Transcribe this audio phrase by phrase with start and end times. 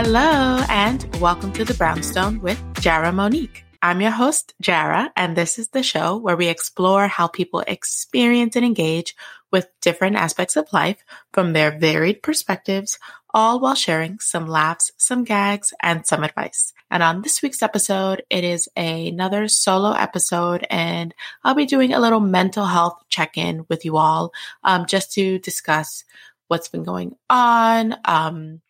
[0.00, 3.64] Hello, and welcome to the Brownstone with Jara Monique.
[3.82, 8.54] I'm your host, Jara, and this is the show where we explore how people experience
[8.54, 9.16] and engage
[9.50, 13.00] with different aspects of life from their varied perspectives,
[13.34, 16.72] all while sharing some laughs, some gags, and some advice.
[16.92, 21.12] And on this week's episode, it is another solo episode, and
[21.42, 25.40] I'll be doing a little mental health check in with you all um, just to
[25.40, 26.04] discuss
[26.46, 28.60] what's been going on, um,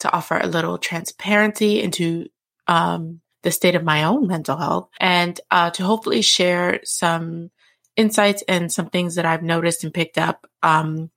[0.00, 2.28] to offer a little transparency into
[2.66, 7.50] um, the state of my own mental health, and uh, to hopefully share some
[7.96, 11.10] insights and some things that I've noticed and picked up um,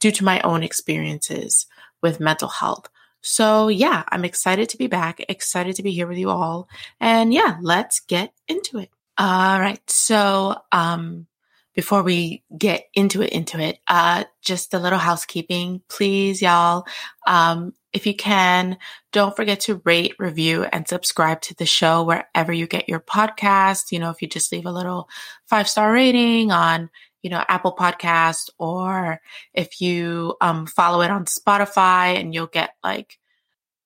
[0.00, 1.66] due to my own experiences
[2.02, 2.88] with mental health.
[3.20, 6.68] So, yeah, I'm excited to be back, excited to be here with you all.
[7.00, 8.90] And yeah, let's get into it.
[9.16, 9.80] All right.
[9.88, 11.26] So, um,
[11.74, 16.86] before we get into it, into it, uh, just a little housekeeping, please, y'all.
[17.26, 18.76] Um, if you can,
[19.12, 23.92] don't forget to rate, review, and subscribe to the show wherever you get your podcast.
[23.92, 25.08] You know, if you just leave a little
[25.46, 26.90] five star rating on,
[27.22, 29.20] you know, Apple Podcast, or
[29.54, 33.18] if you um, follow it on Spotify, and you'll get like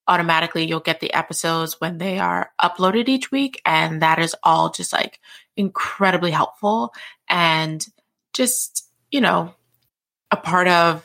[0.08, 4.70] automatically you'll get the episodes when they are uploaded each week, and that is all
[4.70, 5.20] just like
[5.54, 6.94] incredibly helpful
[7.28, 7.86] and
[8.32, 9.54] just you know
[10.30, 11.04] a part of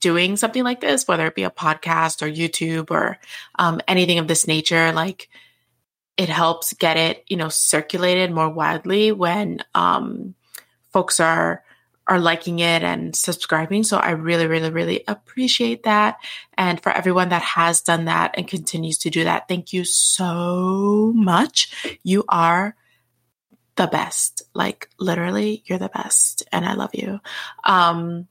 [0.00, 3.18] doing something like this, whether it be a podcast or YouTube or
[3.58, 5.28] um, anything of this nature, like
[6.16, 10.34] it helps get it, you know, circulated more widely when um,
[10.92, 11.62] folks are
[12.06, 13.84] are liking it and subscribing.
[13.84, 16.16] So I really, really, really appreciate that.
[16.58, 21.12] And for everyone that has done that and continues to do that, thank you so
[21.14, 21.98] much.
[22.02, 22.74] You are
[23.76, 24.42] the best.
[24.54, 26.42] Like literally, you're the best.
[26.50, 27.20] And I love you.
[27.62, 28.26] Um,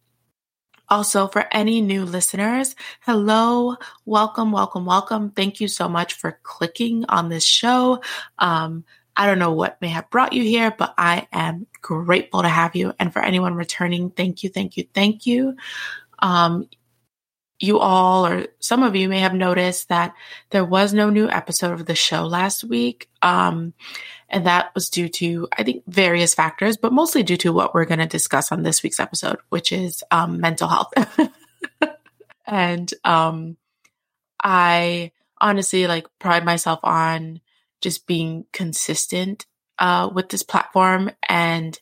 [0.89, 5.31] also, for any new listeners, hello, welcome, welcome, welcome.
[5.31, 8.01] Thank you so much for clicking on this show.
[8.37, 8.83] Um,
[9.15, 12.75] I don't know what may have brought you here, but I am grateful to have
[12.75, 12.93] you.
[12.99, 15.57] And for anyone returning, thank you, thank you, thank you.
[16.19, 16.69] Um,
[17.59, 20.13] you all, or some of you may have noticed that
[20.49, 23.09] there was no new episode of the show last week.
[23.21, 23.73] Um,
[24.29, 27.85] and that was due to, I think, various factors, but mostly due to what we're
[27.85, 30.93] going to discuss on this week's episode, which is um, mental health.
[32.45, 33.57] and um,
[34.43, 37.41] I honestly like pride myself on
[37.81, 39.45] just being consistent
[39.79, 41.79] uh, with this platform and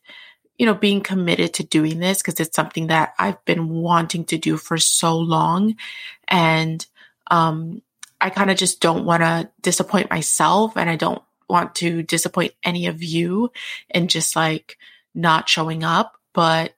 [0.58, 4.38] you know being committed to doing this because it's something that I've been wanting to
[4.38, 5.76] do for so long
[6.28, 6.86] and
[7.30, 7.82] um,
[8.22, 12.54] I kind of just don't want to disappoint myself and I don't want to disappoint
[12.64, 13.52] any of you
[13.90, 14.78] and just like
[15.14, 16.18] not showing up.
[16.34, 16.74] But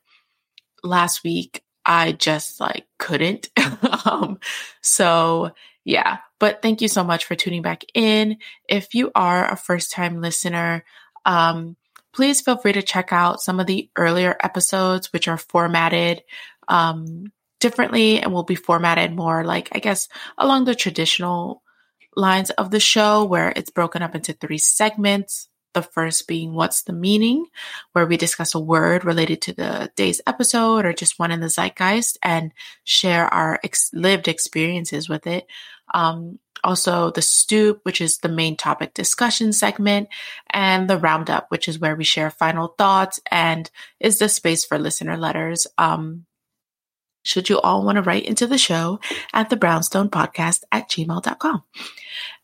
[0.83, 3.49] last week, I just like couldn't.
[4.05, 4.39] um,
[4.81, 5.51] so
[5.83, 8.37] yeah, but thank you so much for tuning back in.
[8.67, 10.83] If you are a first time listener,
[11.25, 11.75] um,
[12.13, 16.23] please feel free to check out some of the earlier episodes, which are formatted
[16.67, 20.07] um, differently and will be formatted more like, I guess,
[20.37, 21.61] along the traditional
[22.19, 25.47] lines of the show where it's broken up into three segments.
[25.75, 27.45] The first being What's the Meaning,
[27.93, 31.49] where we discuss a word related to the day's episode or just one in the
[31.49, 32.51] zeitgeist and
[32.85, 35.45] share our ex- lived experiences with it.
[35.93, 40.09] Um, also, the Stoop, which is the main topic discussion segment,
[40.49, 43.69] and the Roundup, which is where we share final thoughts and
[43.99, 45.67] is the space for listener letters.
[45.77, 46.25] Um,
[47.23, 48.99] should you all want to write into the show
[49.33, 51.63] at the brownstone podcast at gmail.com.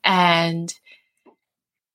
[0.03, 0.73] And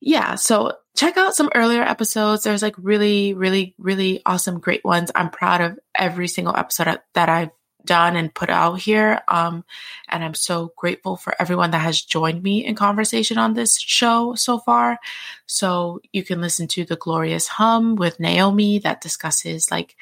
[0.01, 2.43] yeah, so check out some earlier episodes.
[2.43, 5.11] There's like really, really, really awesome, great ones.
[5.15, 7.51] I'm proud of every single episode that I've
[7.85, 9.23] done and put out here.
[9.29, 9.65] Um,
[10.09, 14.35] and I'm so grateful for everyone that has joined me in conversation on this show
[14.35, 14.99] so far.
[15.47, 19.97] So you can listen to The Glorious Hum with Naomi that discusses like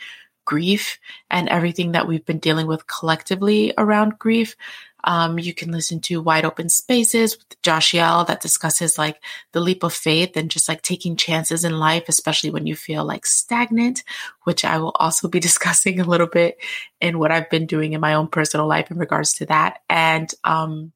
[0.48, 0.98] grief
[1.30, 4.56] and everything that we've been dealing with collectively around grief.
[5.04, 9.22] Um, you can listen to Wide Open Spaces with Joshiel that discusses like
[9.52, 13.04] the leap of faith and just like taking chances in life, especially when you feel
[13.04, 14.02] like stagnant,
[14.44, 16.56] which I will also be discussing a little bit
[16.98, 19.80] in what I've been doing in my own personal life in regards to that.
[19.90, 20.92] And um,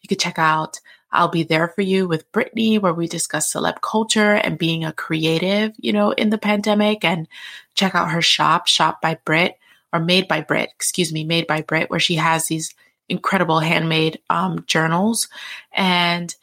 [0.00, 0.80] you could check out
[1.12, 4.92] I'll be there for you with Brittany, where we discuss celeb culture and being a
[4.92, 7.04] creative, you know, in the pandemic.
[7.04, 7.26] And
[7.74, 9.58] check out her shop, Shop by Brit,
[9.92, 12.74] or Made by Brit, excuse me, Made by Brit, where she has these
[13.08, 15.28] incredible handmade um, journals.
[15.72, 16.34] And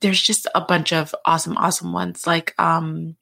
[0.00, 3.16] there's just a bunch of awesome, awesome ones like um,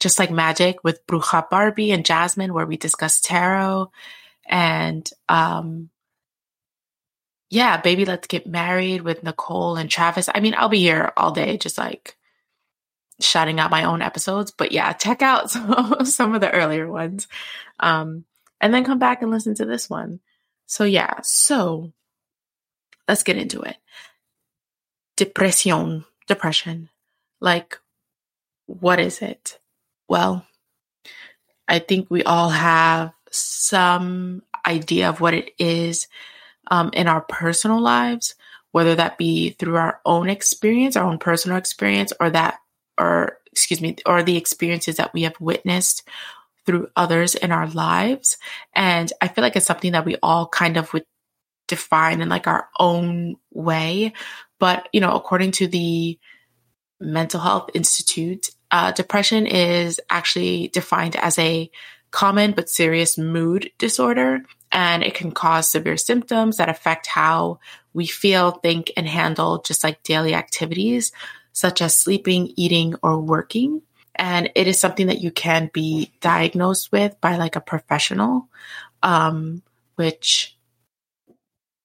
[0.00, 3.90] just like magic with Bruja Barbie and Jasmine, where we discuss tarot
[4.46, 5.90] and um,
[7.50, 10.28] yeah, baby, let's get married with Nicole and Travis.
[10.34, 12.16] I mean, I'll be here all day, just like
[13.20, 14.50] shouting out my own episodes.
[14.50, 17.26] But yeah, check out some, some of the earlier ones.
[17.80, 18.24] Um,
[18.60, 20.20] and then come back and listen to this one.
[20.66, 21.92] So yeah, so
[23.06, 23.76] let's get into it.
[25.16, 26.90] Depression, depression.
[27.40, 27.78] Like,
[28.66, 29.58] what is it?
[30.08, 30.44] Well,
[31.66, 36.08] I think we all have some idea of what it is
[36.70, 38.34] um, in our personal lives,
[38.72, 42.58] whether that be through our own experience, our own personal experience, or that,
[42.98, 46.06] or excuse me, or the experiences that we have witnessed
[46.66, 48.36] through others in our lives.
[48.74, 51.04] And I feel like it's something that we all kind of would
[51.66, 54.12] define in like our own way.
[54.58, 56.18] But, you know, according to the
[57.00, 61.70] Mental Health Institute, uh, depression is actually defined as a
[62.10, 67.58] common but serious mood disorder and it can cause severe symptoms that affect how
[67.92, 71.12] we feel, think, and handle just like daily activities
[71.52, 73.82] such as sleeping, eating, or working.
[74.14, 78.48] And it is something that you can be diagnosed with by like a professional,
[79.02, 79.62] um,
[79.96, 80.56] which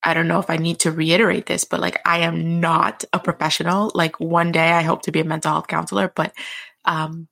[0.04, 3.20] I don't know if I need to reiterate this, but like I am not a
[3.20, 3.92] professional.
[3.96, 6.34] Like one day I hope to be a mental health counselor, but
[6.86, 7.28] um,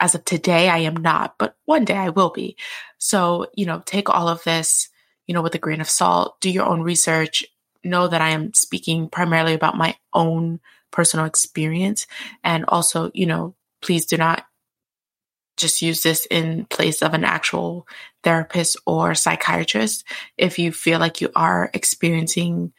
[0.00, 2.56] as of today, I am not, but one day I will be.
[2.98, 4.88] So, you know, take all of this,
[5.26, 7.44] you know, with a grain of salt, do your own research,
[7.84, 10.60] know that I am speaking primarily about my own
[10.90, 12.06] personal experience.
[12.44, 14.44] And also, you know, please do not
[15.56, 17.86] just use this in place of an actual
[18.22, 20.04] therapist or psychiatrist.
[20.36, 22.72] If you feel like you are experiencing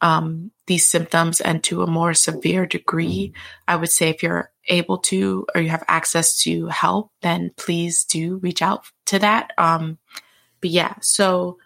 [0.00, 3.32] um, these symptoms and to a more severe degree,
[3.66, 8.04] I would say if you're able to or you have access to help, then please
[8.04, 9.52] do reach out to that.
[9.58, 9.98] Um,
[10.60, 11.58] but yeah, so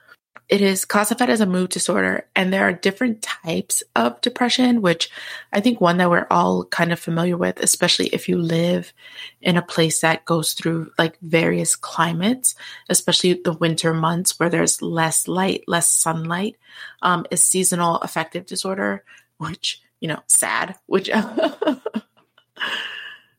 [0.49, 5.11] it is classified as a mood disorder, and there are different types of depression, which
[5.53, 8.95] I think one that we're all kind of familiar with, especially if you live
[9.43, 12.55] in a place that goes through like various climates,
[12.89, 16.57] especially the winter months where there's less light, less sunlight,
[17.03, 19.05] um, is seasonal affective disorder,
[19.37, 21.11] which, you know, sad, which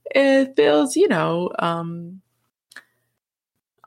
[0.06, 2.22] it feels, you know, um,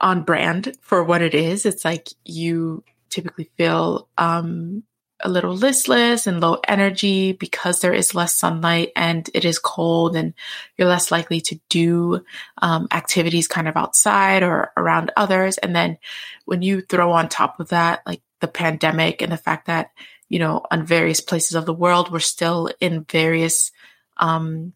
[0.01, 1.65] on brand for what it is.
[1.67, 4.83] It's like you typically feel um,
[5.23, 10.17] a little listless and low energy because there is less sunlight and it is cold
[10.17, 10.35] and
[10.77, 12.25] you're less likely to do
[12.61, 15.59] um, activities kind of outside or around others.
[15.59, 15.99] And then
[16.45, 19.93] when you throw on top of that, like the pandemic and the fact that,
[20.29, 23.71] you know, on various places of the world, we're still in various
[24.17, 24.73] um,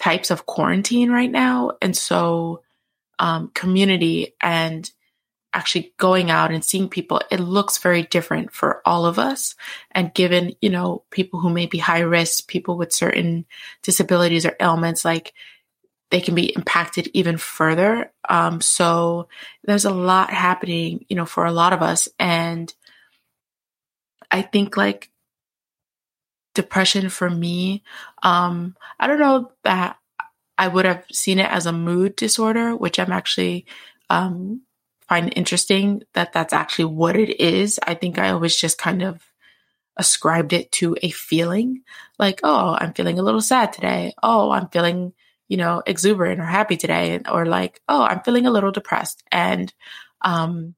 [0.00, 1.72] types of quarantine right now.
[1.82, 2.62] And so
[3.18, 4.90] um, community and
[5.52, 9.54] actually going out and seeing people, it looks very different for all of us.
[9.90, 13.46] And given, you know, people who may be high risk, people with certain
[13.82, 15.32] disabilities or ailments, like
[16.10, 18.12] they can be impacted even further.
[18.28, 19.28] Um, so
[19.64, 22.08] there's a lot happening, you know, for a lot of us.
[22.18, 22.72] And
[24.30, 25.10] I think like
[26.58, 27.84] depression for me,
[28.24, 29.96] um, I don't know that
[30.58, 33.66] I would have seen it as a mood disorder, which I'm actually
[34.10, 34.62] um,
[35.08, 37.78] find interesting that that's actually what it is.
[37.86, 39.22] I think I always just kind of
[39.96, 41.82] ascribed it to a feeling
[42.18, 44.14] like, oh, I'm feeling a little sad today.
[44.20, 45.12] Oh, I'm feeling,
[45.46, 47.20] you know, exuberant or happy today.
[47.30, 49.22] Or like, oh, I'm feeling a little depressed.
[49.30, 49.72] And
[50.22, 50.74] um,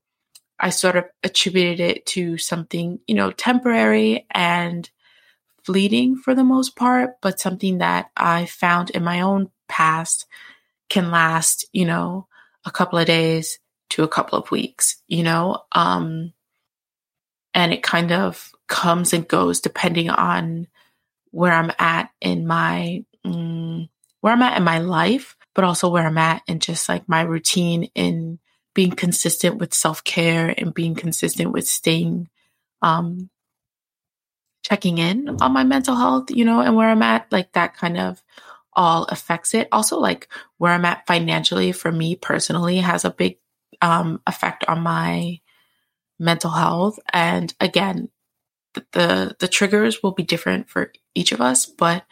[0.58, 4.88] I sort of attributed it to something, you know, temporary and
[5.70, 10.26] fleeting for the most part, but something that I found in my own past
[10.88, 12.26] can last, you know,
[12.64, 13.60] a couple of days,
[13.90, 15.58] to a couple of weeks, you know?
[15.72, 16.32] Um,
[17.54, 20.66] and it kind of comes and goes depending on
[21.30, 23.88] where I'm at in my, mm,
[24.22, 27.22] where I'm at in my life, but also where I'm at in just like my
[27.22, 28.40] routine in
[28.74, 32.28] being consistent with self care and being consistent with staying,
[32.82, 33.30] um,
[34.70, 37.98] checking in on my mental health, you know, and where I'm at, like that kind
[37.98, 38.22] of
[38.72, 39.66] all affects it.
[39.72, 43.38] Also, like where I'm at financially for me personally has a big
[43.82, 45.40] um, effect on my
[46.20, 47.00] mental health.
[47.12, 48.10] And again,
[48.92, 52.04] the the triggers will be different for each of us, but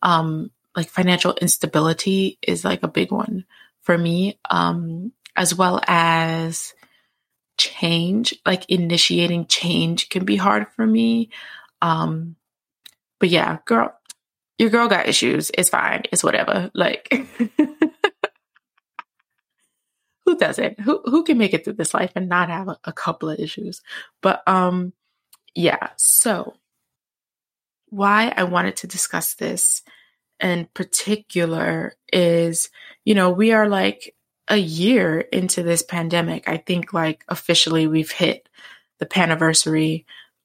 [0.00, 3.44] um, like financial instability is like a big one
[3.82, 6.74] for me, um, as well as
[7.58, 8.34] change.
[8.46, 11.30] Like initiating change can be hard for me.
[11.82, 12.36] Um,
[13.20, 13.94] but yeah, girl,
[14.58, 15.50] your girl got issues.
[15.54, 16.02] It's fine.
[16.12, 16.70] It's whatever.
[16.74, 17.12] Like.
[20.24, 20.80] who doesn't?
[20.80, 23.38] Who who can make it through this life and not have a, a couple of
[23.38, 23.82] issues?
[24.22, 24.92] But um,
[25.54, 26.54] yeah, so
[27.90, 29.82] why I wanted to discuss this
[30.40, 32.70] in particular is,
[33.04, 34.14] you know, we are like
[34.48, 36.48] a year into this pandemic.
[36.48, 38.48] I think like officially we've hit
[38.98, 40.04] the paniversary,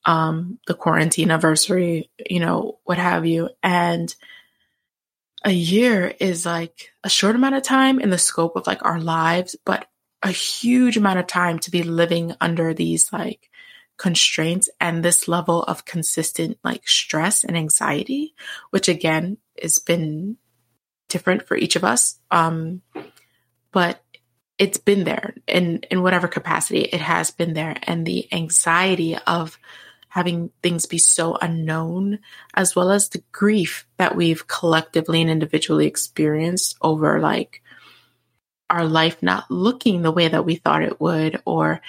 [0.10, 3.52] um, the quarantine anniversary, you know, what have you.
[3.62, 4.14] And
[5.46, 9.00] a year is like a short amount of time in the scope of like our
[9.00, 9.88] lives, but
[10.24, 13.52] a huge amount of time to be living under these like
[13.98, 18.34] constraints and this level of consistent like stress and anxiety,
[18.72, 20.38] which again has been
[21.08, 22.18] different for each of us.
[22.32, 22.82] Um,
[23.72, 24.04] but
[24.58, 29.60] it's been there in in whatever capacity it has been there and the anxiety of
[30.10, 32.20] having things be so unknown
[32.54, 37.62] as well as the grief that we've collectively and individually experienced over like
[38.70, 41.82] our life not looking the way that we thought it would or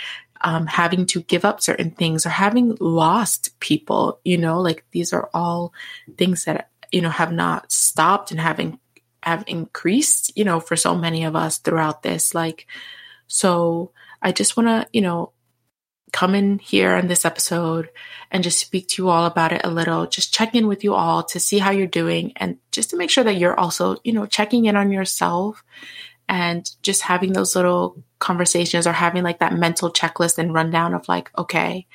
[0.42, 4.60] um, having to give up certain things or having lost people you know?
[4.60, 5.74] Like these are all
[6.16, 8.78] things that you know have not stopped and having
[9.22, 12.34] have increased you know for so many of us throughout this.
[12.34, 12.66] Like
[13.30, 15.32] so i just want to you know
[16.12, 17.90] come in here on this episode
[18.30, 20.94] and just speak to you all about it a little, just check in with you
[20.94, 24.12] all to see how you're doing and just to make sure that you're also, you
[24.12, 25.62] know, checking in on yourself
[26.28, 31.08] and just having those little conversations or having like that mental checklist and rundown of
[31.08, 31.86] like, okay,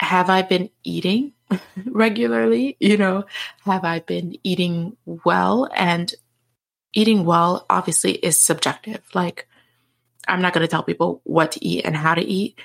[0.00, 1.32] have I been eating
[1.86, 2.76] regularly?
[2.80, 3.24] You know,
[3.64, 5.68] have I been eating well?
[5.74, 6.12] And
[6.92, 9.02] eating well obviously is subjective.
[9.14, 9.46] Like,
[10.26, 12.58] I'm not going to tell people what to eat and how to eat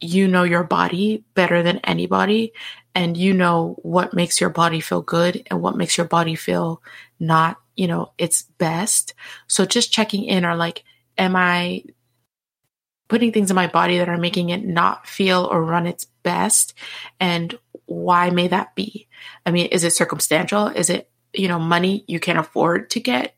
[0.00, 2.52] you know your body better than anybody
[2.94, 6.82] and you know what makes your body feel good and what makes your body feel
[7.18, 9.14] not, you know, its best.
[9.46, 10.84] So just checking in or like,
[11.16, 11.84] am I
[13.08, 16.74] putting things in my body that are making it not feel or run its best?
[17.18, 19.08] And why may that be?
[19.44, 20.68] I mean, is it circumstantial?
[20.68, 23.34] Is it, you know, money you can't afford to get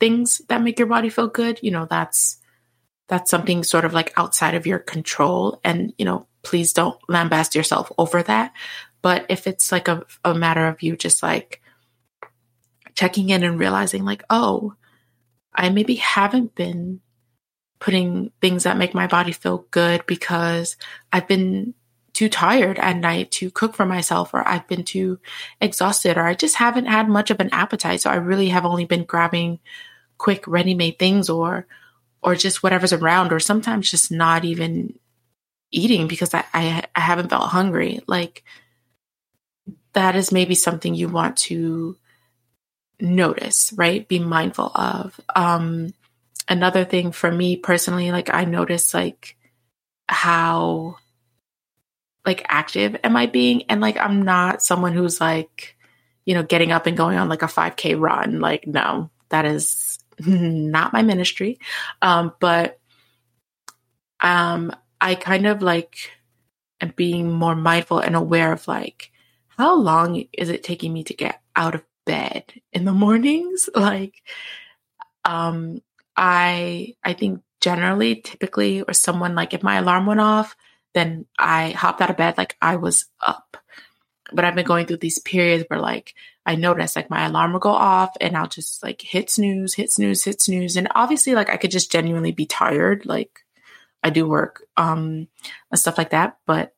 [0.00, 1.60] things that make your body feel good?
[1.62, 2.38] You know, that's
[3.12, 5.60] that's something sort of like outside of your control.
[5.62, 8.54] And, you know, please don't lambast yourself over that.
[9.02, 11.60] But if it's like a, a matter of you just like
[12.94, 14.76] checking in and realizing, like, oh,
[15.54, 17.02] I maybe haven't been
[17.80, 20.78] putting things that make my body feel good because
[21.12, 21.74] I've been
[22.14, 25.18] too tired at night to cook for myself or I've been too
[25.60, 28.00] exhausted or I just haven't had much of an appetite.
[28.00, 29.58] So I really have only been grabbing
[30.16, 31.66] quick ready made things or
[32.22, 34.98] or just whatever's around, or sometimes just not even
[35.70, 38.00] eating because I, I, I haven't felt hungry.
[38.06, 38.44] Like
[39.94, 41.96] that is maybe something you want to
[43.00, 44.06] notice, right?
[44.06, 45.18] Be mindful of.
[45.34, 45.92] Um,
[46.48, 49.36] another thing for me personally, like I notice like
[50.08, 50.96] how
[52.24, 53.64] like active am I being?
[53.68, 55.76] And like I'm not someone who's like,
[56.24, 58.40] you know, getting up and going on like a 5K run.
[58.40, 61.58] Like, no, that is not my ministry.
[62.00, 62.78] Um, but
[64.20, 65.96] um, I kind of like
[66.80, 69.10] am being more mindful and aware of like,
[69.48, 73.68] how long is it taking me to get out of bed in the mornings?
[73.74, 74.22] Like,
[75.24, 75.82] um,
[76.16, 80.56] I, I think generally, typically, or someone like if my alarm went off,
[80.94, 83.56] then I hopped out of bed like I was up.
[84.32, 87.60] But I've been going through these periods where like I notice like my alarm will
[87.60, 90.76] go off and I'll just like hit snooze, hit snooze, hit snooze.
[90.76, 93.06] And obviously like I could just genuinely be tired.
[93.06, 93.44] Like
[94.02, 95.28] I do work, um,
[95.70, 96.38] and stuff like that.
[96.46, 96.74] But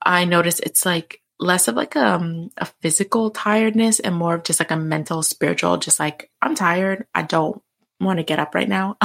[0.00, 4.60] I notice it's like less of like um a physical tiredness and more of just
[4.60, 7.06] like a mental, spiritual, just like I'm tired.
[7.14, 7.60] I don't
[8.00, 8.96] want to get up right now.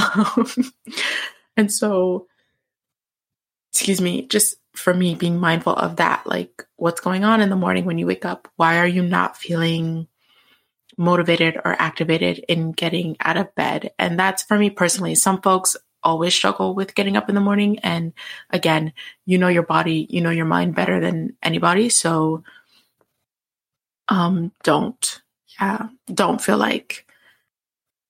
[1.57, 2.27] and so
[3.73, 7.55] excuse me, just for me being mindful of that like what's going on in the
[7.55, 8.47] morning when you wake up?
[8.55, 10.07] Why are you not feeling
[10.97, 13.91] motivated or activated in getting out of bed?
[13.99, 15.15] And that's for me personally.
[15.15, 17.79] Some folks always struggle with getting up in the morning.
[17.79, 18.13] And
[18.49, 18.93] again
[19.25, 21.89] you know your body you know your mind better than anybody.
[21.89, 22.43] So
[24.07, 25.21] um don't
[25.59, 27.05] yeah don't feel like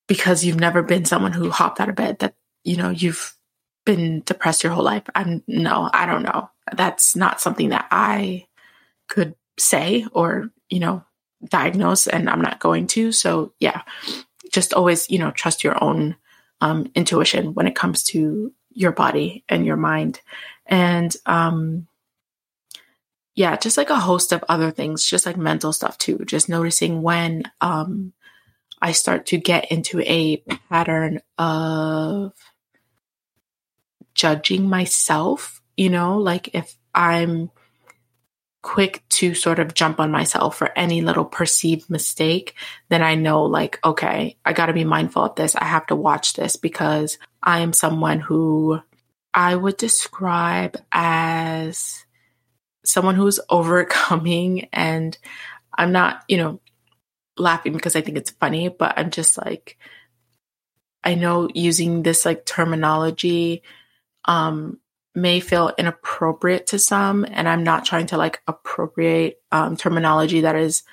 [0.07, 3.35] because you've never been someone who hopped out of bed that you know you've
[3.85, 5.03] been depressed your whole life.
[5.15, 6.49] I'm no, I don't know.
[6.75, 8.47] That's not something that I
[9.07, 11.03] could say or, you know,
[11.49, 13.11] diagnose and I'm not going to.
[13.11, 13.81] So, yeah.
[14.51, 16.15] Just always, you know, trust your own
[16.59, 20.21] um, intuition when it comes to your body and your mind.
[20.65, 21.87] And um
[23.33, 26.19] yeah, just like a host of other things, just like mental stuff too.
[26.25, 28.13] Just noticing when um
[28.81, 32.33] I start to get into a pattern of
[34.15, 37.51] judging myself, you know, like if I'm
[38.61, 42.55] quick to sort of jump on myself for any little perceived mistake,
[42.89, 45.55] then I know, like, okay, I got to be mindful of this.
[45.55, 48.79] I have to watch this because I am someone who
[49.33, 52.05] I would describe as
[52.83, 55.17] someone who's overcoming and
[55.73, 56.59] I'm not, you know,
[57.37, 59.77] laughing because I think it's funny, but I'm just like,
[61.03, 63.63] I know using this like terminology
[64.25, 64.79] um,
[65.13, 70.55] may feel inappropriate to some, and I'm not trying to like appropriate um, terminology that
[70.55, 70.83] is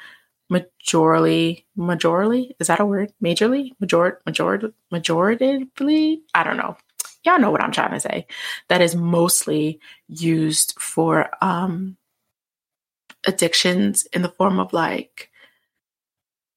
[0.50, 3.12] majorly, majorly, is that a word?
[3.22, 6.20] Majorly, major, major, majoritively?
[6.34, 6.76] I don't know.
[7.24, 8.26] Y'all know what I'm trying to say.
[8.68, 11.96] That is mostly used for um,
[13.26, 15.30] addictions in the form of like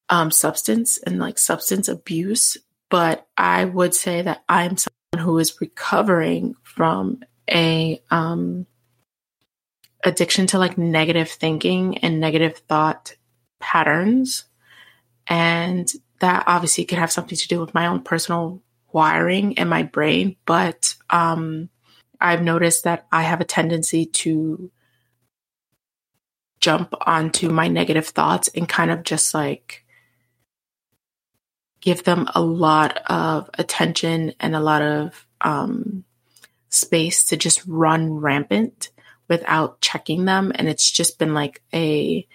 [0.08, 2.56] um, substance and like substance abuse.
[2.90, 8.66] But I would say that I'm someone who is recovering from a um,
[10.04, 13.14] addiction to like negative thinking and negative thought
[13.60, 14.44] patterns.
[15.26, 19.82] And that obviously could have something to do with my own personal wiring in my
[19.82, 20.36] brain.
[20.46, 21.68] But um,
[22.20, 24.70] I've noticed that I have a tendency to
[26.60, 29.84] jump onto my negative thoughts and kind of just like
[31.80, 36.04] give them a lot of attention and a lot of um,
[36.72, 38.90] space to just run rampant
[39.28, 40.52] without checking them.
[40.54, 42.26] And it's just been like a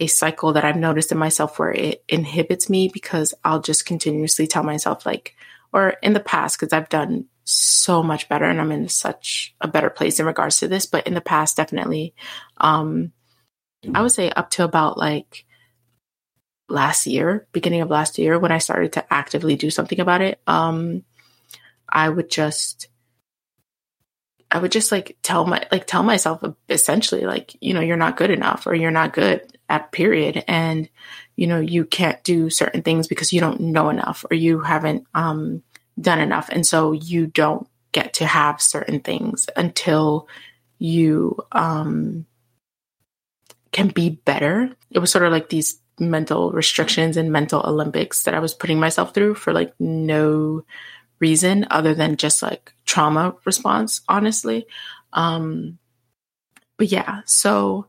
[0.00, 4.48] a cycle that I've noticed in myself where it inhibits me because I'll just continuously
[4.48, 5.36] tell myself like,
[5.72, 9.68] or in the past, because I've done so much better and I'm in such a
[9.68, 10.86] better place in regards to this.
[10.86, 12.14] But in the past, definitely,
[12.56, 13.12] um,
[13.94, 15.44] I would say up to about like
[16.68, 20.40] last year, beginning of last year, when I started to actively do something about it,
[20.48, 21.04] um,
[21.88, 22.88] I would just
[24.52, 28.16] I would just like tell my like tell myself essentially like you know you're not
[28.16, 30.88] good enough or you're not good at period and
[31.36, 35.06] you know you can't do certain things because you don't know enough or you haven't
[35.14, 35.62] um
[36.00, 40.28] done enough and so you don't get to have certain things until
[40.78, 42.26] you um
[43.72, 44.70] can be better.
[44.90, 48.78] It was sort of like these mental restrictions and mental Olympics that I was putting
[48.78, 50.64] myself through for like no
[51.20, 54.66] reason other than just like trauma response, honestly.
[55.14, 55.78] Um,
[56.76, 57.86] but yeah, so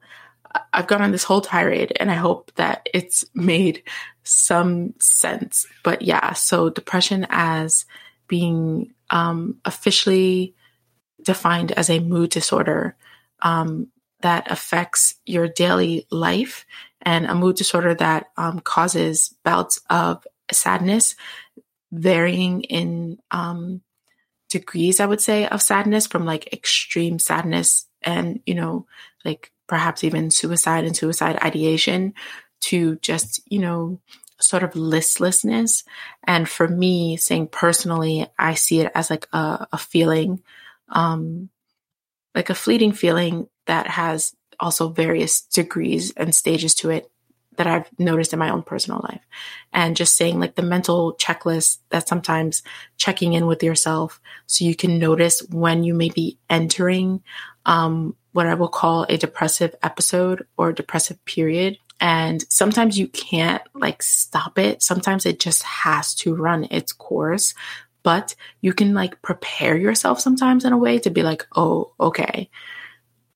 [0.72, 3.84] I've gone on this whole tirade and I hope that it's made
[4.24, 5.68] some sense.
[5.84, 7.84] But yeah, so depression as
[8.30, 10.56] being um, officially
[11.22, 12.96] defined as a mood disorder
[13.42, 13.90] um,
[14.22, 16.66] that affects your daily life
[17.02, 21.16] and a mood disorder that um, causes bouts of sadness
[21.92, 23.82] varying in um,
[24.54, 28.86] degrees, I would say, of sadness from like extreme sadness and, you know,
[29.26, 32.14] like perhaps even suicide and suicide ideation
[32.62, 34.00] to just, you know,
[34.40, 35.84] sort of listlessness.
[36.26, 40.44] And for me, saying personally, I see it as like a, a feeling,
[40.90, 41.50] um,
[42.36, 47.10] like a fleeting feeling that has also various degrees and stages to it
[47.58, 49.22] that I've noticed in my own personal life.
[49.72, 52.64] And just saying like the mental checklist that sometimes
[52.98, 57.24] checking in with yourself so you can notice when you may be entering
[57.66, 61.78] um, what I will call a depressive episode or depressive period.
[62.00, 64.84] And sometimes you can't like stop it.
[64.84, 67.54] Sometimes it just has to run its course.
[68.02, 72.50] But you can like prepare yourself sometimes in a way to be like, oh, okay.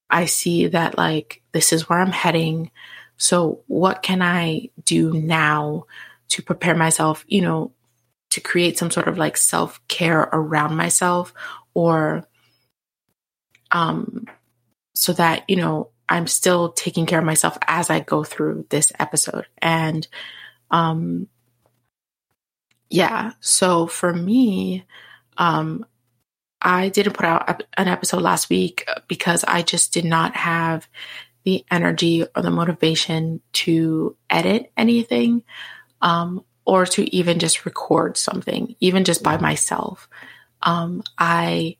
[0.09, 2.71] I see that like this is where I'm heading
[3.17, 5.85] so, what can I do now
[6.29, 7.71] to prepare myself, you know,
[8.29, 11.33] to create some sort of like self care around myself
[11.73, 12.27] or
[13.71, 14.27] um,
[14.93, 18.91] so that, you know, I'm still taking care of myself as I go through this
[18.99, 19.45] episode.
[19.61, 20.07] And
[20.71, 21.27] um,
[22.89, 24.85] yeah, so for me,
[25.37, 25.85] um,
[26.61, 30.87] I didn't put out an episode last week because I just did not have
[31.47, 35.43] the energy or the motivation to edit anything
[36.01, 40.09] um, or to even just record something, even just by myself.
[40.61, 41.77] Um, I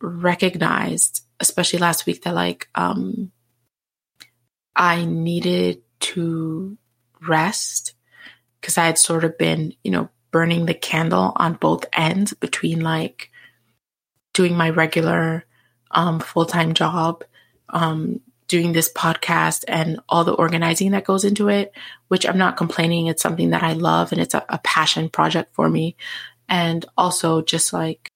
[0.00, 3.30] recognized, especially last week, that like um,
[4.74, 6.76] I needed to
[7.24, 7.94] rest
[8.60, 12.80] because I had sort of been, you know, burning the candle on both ends between
[12.80, 13.30] like
[14.32, 15.44] doing my regular
[15.92, 17.22] um, full time job,
[17.68, 21.72] um, doing this podcast and all the organizing that goes into it,
[22.08, 23.06] which I'm not complaining.
[23.06, 25.96] It's something that I love and it's a, a passion project for me.
[26.48, 28.10] And also just like,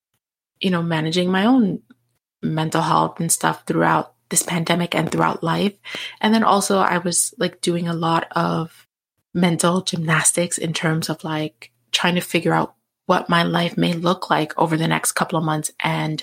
[0.60, 1.82] you know, managing my own
[2.42, 5.74] mental health and stuff throughout this pandemic and throughout life.
[6.20, 8.86] And then also I was like doing a lot of
[9.34, 12.74] mental gymnastics in terms of like trying to figure out
[13.06, 16.22] what my life may look like over the next couple of months and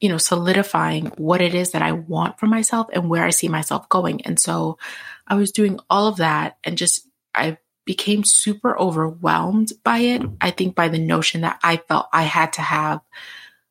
[0.00, 3.48] you know solidifying what it is that I want for myself and where I see
[3.48, 4.22] myself going.
[4.22, 4.78] And so
[5.26, 10.22] I was doing all of that and just I became super overwhelmed by it.
[10.40, 13.00] I think by the notion that I felt I had to have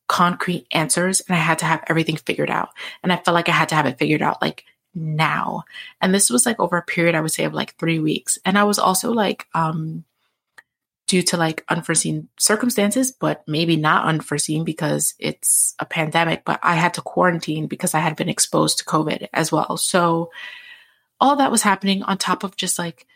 [0.07, 2.69] concrete answers and I had to have everything figured out.
[3.03, 5.65] And I felt like I had to have it figured out like now.
[6.01, 8.39] And this was like over a period, I would say, of like three weeks.
[8.43, 10.03] And I was also like, um,
[11.07, 16.75] due to like unforeseen circumstances, but maybe not unforeseen because it's a pandemic, but I
[16.75, 19.77] had to quarantine because I had been exposed to COVID as well.
[19.77, 20.31] So
[21.19, 23.07] all that was happening on top of just like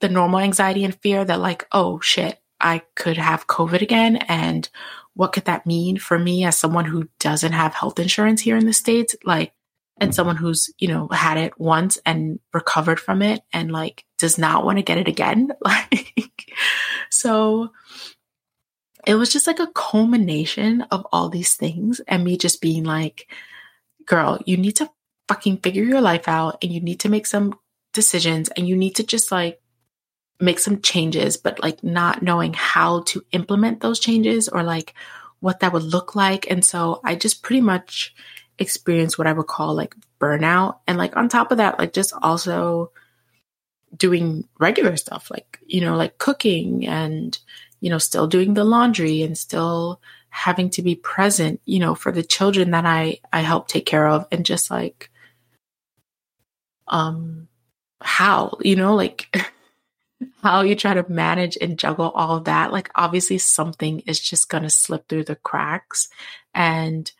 [0.00, 4.16] the normal anxiety and fear that, like, oh shit, I could have COVID again.
[4.16, 4.68] And
[5.14, 8.66] what could that mean for me as someone who doesn't have health insurance here in
[8.66, 9.16] the States?
[9.24, 9.52] Like,
[9.98, 14.38] and someone who's, you know, had it once and recovered from it and like does
[14.38, 15.52] not want to get it again.
[15.62, 16.52] Like,
[17.10, 17.70] so
[19.06, 23.30] it was just like a culmination of all these things and me just being like,
[24.04, 24.90] girl, you need to
[25.28, 27.58] fucking figure your life out and you need to make some
[27.92, 29.60] decisions and you need to just like
[30.40, 34.94] make some changes, but like not knowing how to implement those changes or like
[35.40, 36.50] what that would look like.
[36.50, 38.14] And so I just pretty much
[38.58, 40.78] experienced what I would call like burnout.
[40.86, 42.90] And like on top of that, like just also
[43.96, 47.38] doing regular stuff, like, you know, like cooking and,
[47.80, 52.12] you know, still doing the laundry and still having to be present, you know, for
[52.12, 55.10] the children that I, I help take care of and just like,
[56.88, 57.48] um,
[58.00, 59.34] how, you know, like
[60.42, 64.70] how you try to manage and juggle all that, like obviously something is just gonna
[64.70, 66.08] slip through the cracks.
[66.54, 67.10] And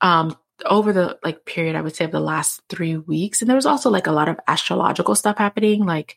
[0.00, 3.56] um over the like period, I would say of the last three weeks, and there
[3.56, 5.84] was also like a lot of astrological stuff happening.
[5.84, 6.16] Like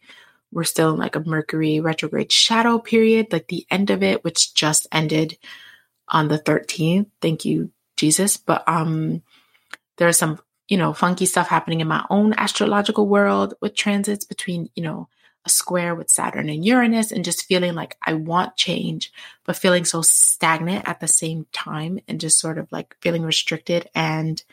[0.51, 4.53] we're still in like a Mercury retrograde shadow period, like the end of it, which
[4.53, 5.37] just ended
[6.07, 7.07] on the 13th.
[7.21, 8.37] Thank you, Jesus.
[8.37, 9.21] But um
[9.97, 14.69] there's some, you know, funky stuff happening in my own astrological world with transits between,
[14.75, 15.09] you know,
[15.45, 19.11] a square with Saturn and Uranus and just feeling like I want change,
[19.45, 23.89] but feeling so stagnant at the same time and just sort of like feeling restricted
[23.95, 24.43] and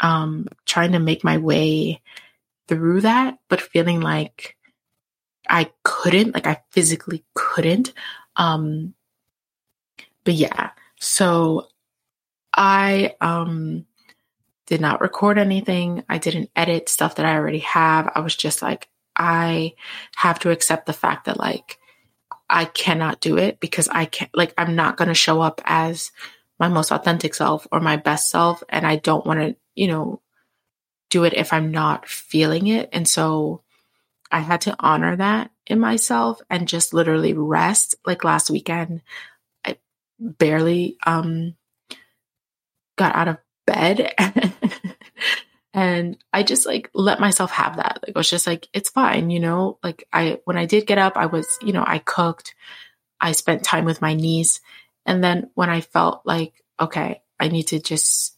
[0.00, 2.00] um, trying to make my way
[2.68, 4.56] through that, but feeling like
[5.48, 7.92] I couldn't, like I physically couldn't.
[8.36, 8.94] Um,
[10.24, 11.68] but yeah, so
[12.54, 13.84] I um,
[14.66, 16.04] did not record anything.
[16.08, 18.10] I didn't edit stuff that I already have.
[18.14, 19.74] I was just like, I
[20.16, 21.78] have to accept the fact that like
[22.48, 26.12] I cannot do it because I can't like I'm not going to show up as
[26.58, 30.20] my most authentic self or my best self and I don't want to, you know,
[31.10, 32.88] do it if I'm not feeling it.
[32.92, 33.62] And so
[34.30, 37.94] I had to honor that in myself and just literally rest.
[38.06, 39.02] Like last weekend,
[39.64, 39.78] I
[40.18, 41.54] barely um
[42.96, 44.12] got out of bed
[45.74, 47.98] And I just like let myself have that.
[48.06, 49.78] Like, I was just like, it's fine, you know?
[49.82, 52.54] Like, I, when I did get up, I was, you know, I cooked,
[53.20, 54.60] I spent time with my niece.
[55.04, 58.36] And then when I felt like, okay, I need to just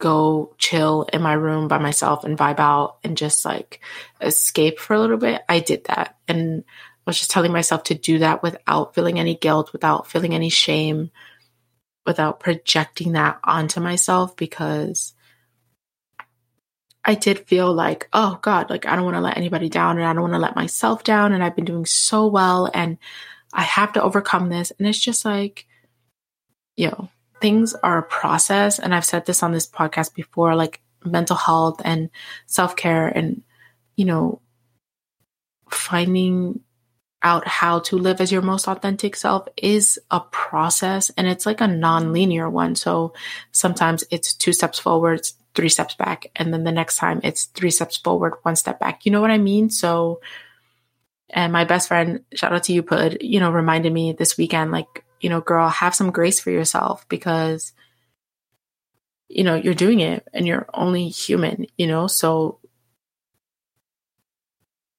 [0.00, 3.80] go chill in my room by myself and vibe out and just like
[4.20, 6.16] escape for a little bit, I did that.
[6.26, 10.34] And I was just telling myself to do that without feeling any guilt, without feeling
[10.34, 11.10] any shame,
[12.06, 15.12] without projecting that onto myself because
[17.04, 20.06] I did feel like, oh God, like I don't want to let anybody down and
[20.06, 21.32] I don't want to let myself down.
[21.32, 22.98] And I've been doing so well and
[23.52, 24.72] I have to overcome this.
[24.78, 25.66] And it's just like,
[26.76, 27.08] you know,
[27.40, 28.78] things are a process.
[28.78, 32.08] And I've said this on this podcast before, like mental health and
[32.46, 33.42] self care and,
[33.96, 34.40] you know,
[35.70, 36.60] finding
[37.22, 41.60] out how to live as your most authentic self is a process and it's like
[41.60, 42.74] a non-linear one.
[42.74, 43.12] So
[43.52, 45.20] sometimes it's two steps forward,
[45.54, 46.30] three steps back.
[46.36, 49.04] And then the next time it's three steps forward, one step back.
[49.04, 49.70] You know what I mean?
[49.70, 50.20] So,
[51.30, 54.70] and my best friend, shout out to you, Pud, you know, reminded me this weekend,
[54.70, 57.72] like, you know, girl, have some grace for yourself because,
[59.28, 62.06] you know, you're doing it and you're only human, you know?
[62.06, 62.58] So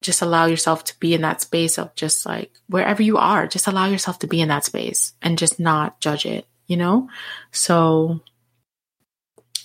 [0.02, 3.68] just allow yourself to be in that space of just like wherever you are, just
[3.68, 7.10] allow yourself to be in that space and just not judge it, you know?
[7.52, 8.22] So,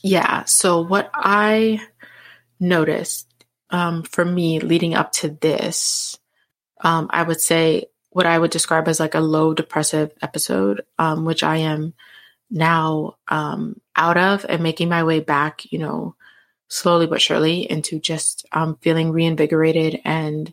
[0.03, 0.45] yeah.
[0.45, 1.81] So, what I
[2.61, 3.27] noticed
[3.71, 6.19] um, for me leading up to this,
[6.81, 11.25] um, I would say what I would describe as like a low depressive episode, um,
[11.25, 11.95] which I am
[12.51, 16.15] now um, out of and making my way back, you know,
[16.69, 20.53] slowly but surely into just um, feeling reinvigorated and,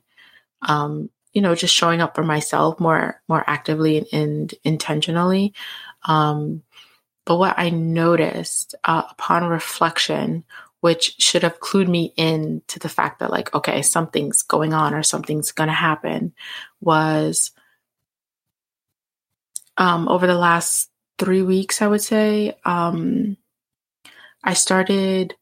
[0.62, 5.54] um, you know, just showing up for myself more, more actively and, and intentionally.
[6.08, 6.64] Um,
[7.26, 10.44] but what I noticed uh, upon reflection,
[10.82, 14.94] which should have clued me in to the fact that, like, okay, something's going on
[14.94, 16.34] or something's going to happen,
[16.80, 17.52] was
[19.78, 23.38] um, over the last three weeks, I would say, um,
[24.44, 25.36] I started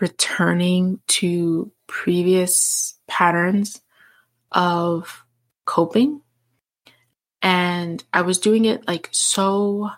[0.00, 3.80] returning to previous patterns
[4.50, 5.24] of
[5.64, 6.20] coping.
[7.40, 9.90] And I was doing it like so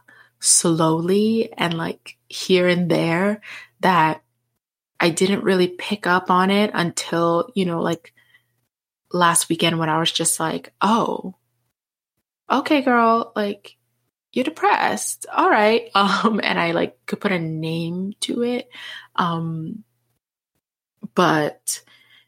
[0.44, 3.40] slowly and like here and there
[3.80, 4.22] that
[5.00, 8.12] I didn't really pick up on it until, you know, like
[9.12, 11.34] last weekend when I was just like, oh,
[12.50, 13.76] okay, girl, like
[14.32, 15.26] you're depressed.
[15.32, 15.90] All right.
[15.94, 18.68] Um, and I like could put a name to it.
[19.16, 19.84] Um,
[21.14, 21.82] but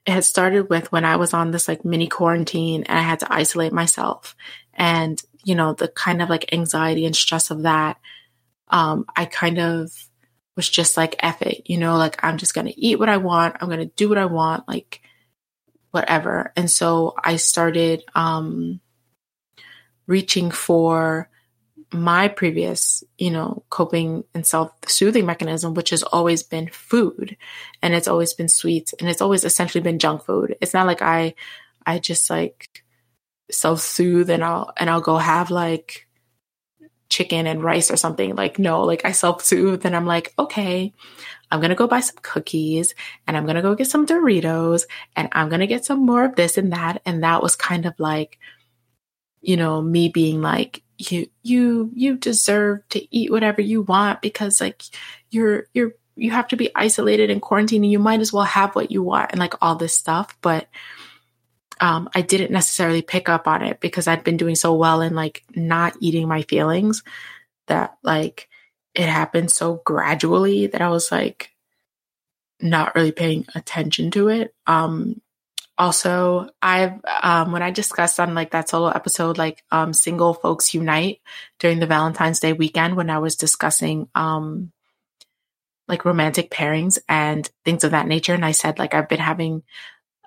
[0.07, 3.20] it had started with when I was on this like mini quarantine and I had
[3.20, 4.37] to isolate myself
[4.72, 7.98] and, you know, the kind of like anxiety and stress of that.
[8.66, 9.92] Um, I kind of
[10.56, 13.18] was just like, F it, you know, like I'm just going to eat what I
[13.18, 13.56] want.
[13.61, 15.02] I'm going to do what I want, like
[15.92, 16.52] whatever.
[16.56, 18.80] And so I started, um,
[20.09, 21.30] reaching for
[21.92, 27.37] my previous, you know, coping and self soothing mechanism, which has always been food
[27.82, 30.56] and it's always been sweets and it's always essentially been junk food.
[30.61, 31.37] It's not like I,
[31.87, 32.82] I just like
[33.50, 36.06] self soothe and I'll, and I'll go have like
[37.09, 38.35] chicken and rice or something.
[38.35, 40.92] Like, no, like I self soothe and I'm like, okay,
[41.50, 42.94] I'm to go buy some cookies
[43.26, 46.59] and I'm to go get some Doritos and I'm to get some more of this
[46.59, 47.02] and that.
[47.06, 48.38] And that was kind of like,
[49.40, 54.61] you know, me being like, you you you deserve to eat whatever you want because
[54.61, 54.82] like
[55.30, 58.74] you're you're you have to be isolated and quarantined and you might as well have
[58.74, 60.66] what you want and like all this stuff but
[61.81, 65.15] um I didn't necessarily pick up on it because I'd been doing so well in
[65.15, 67.03] like not eating my feelings
[67.67, 68.49] that like
[68.95, 71.51] it happened so gradually that I was like
[72.61, 74.55] not really paying attention to it.
[74.67, 75.21] Um
[75.79, 80.75] also i've um, when i discussed on like that solo episode like um, single folks
[80.75, 81.21] unite
[81.59, 84.73] during the valentine's day weekend when i was discussing um
[85.89, 89.62] like romantic pairings and things of that nature and i said like i've been having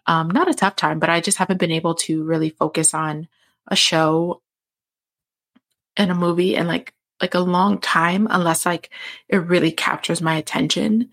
[0.10, 3.28] um not a tough time but i just haven't been able to really focus on
[3.68, 4.42] a show
[5.96, 8.90] and a movie and like like a long time unless like
[9.28, 11.10] it really captures my attention.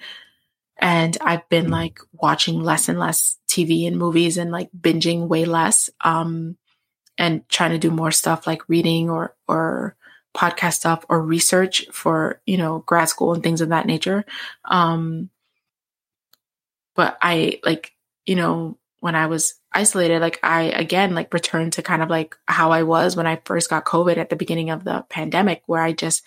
[0.79, 5.45] And I've been like watching less and less TV and movies and like binging way
[5.45, 6.57] less um
[7.19, 9.97] and trying to do more stuff like reading or or
[10.37, 14.25] podcast stuff or research for you know grad school and things of that nature.
[14.65, 15.31] Um
[16.95, 17.93] but I like
[18.27, 22.37] you know when I was isolated, like I again like returned to kind of like
[22.49, 25.81] how I was when I first got COVID at the beginning of the pandemic, where
[25.81, 26.25] I just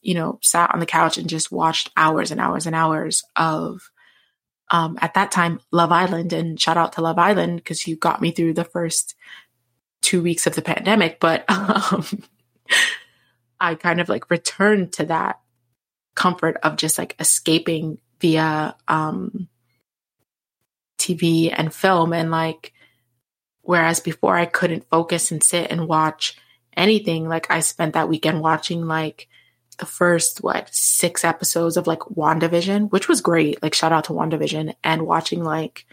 [0.00, 3.90] you know sat on the couch and just watched hours and hours and hours of
[4.70, 6.32] um at that time Love Island.
[6.32, 9.16] And shout out to Love Island because you got me through the first
[10.00, 12.04] two weeks of the pandemic, but um
[13.58, 15.40] I kind of like returned to that
[16.14, 19.48] comfort of just like escaping via um
[21.16, 22.72] TV and film and like
[23.62, 26.36] whereas before I couldn't focus and sit and watch
[26.76, 29.28] anything like I spent that weekend watching like
[29.78, 33.62] the first what six episodes of like WandaVision which was great.
[33.62, 35.86] Like shout out to WandaVision and watching like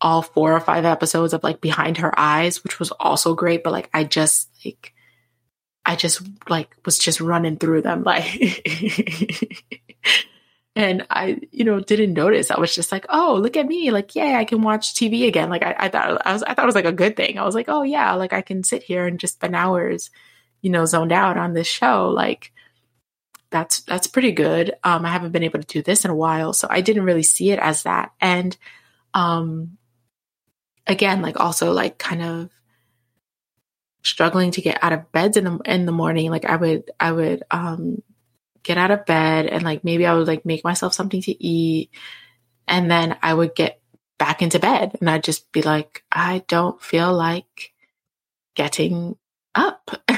[0.00, 3.72] all four or five episodes of like Behind Her Eyes which was also great but
[3.72, 4.92] like I just like
[5.84, 8.24] I just like was just running through them like
[10.74, 12.50] and I, you know, didn't notice.
[12.50, 13.90] I was just like, oh, look at me.
[13.90, 15.50] Like, yeah, I can watch TV again.
[15.50, 17.38] Like I, I thought I was I thought it was like a good thing.
[17.38, 20.10] I was like, oh yeah, like I can sit here and just spend hours,
[20.62, 22.08] you know, zoned out on this show.
[22.08, 22.52] Like
[23.50, 24.74] that's that's pretty good.
[24.82, 26.54] Um, I haven't been able to do this in a while.
[26.54, 28.12] So I didn't really see it as that.
[28.20, 28.56] And
[29.14, 29.76] um
[30.86, 32.50] again, like also like kind of
[34.02, 36.30] struggling to get out of beds in the in the morning.
[36.30, 38.02] Like I would I would um
[38.62, 41.90] get out of bed and like maybe I would like make myself something to eat
[42.68, 43.80] and then I would get
[44.18, 47.72] back into bed and I'd just be like, I don't feel like
[48.54, 49.16] getting
[49.54, 49.90] up.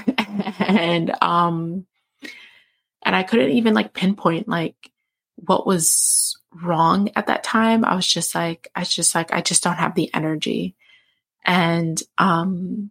[0.58, 1.86] and um
[3.02, 4.76] and I couldn't even like pinpoint like
[5.36, 7.84] what was wrong at that time.
[7.84, 10.76] I was just like, I was just like, I just don't have the energy.
[11.44, 12.90] And um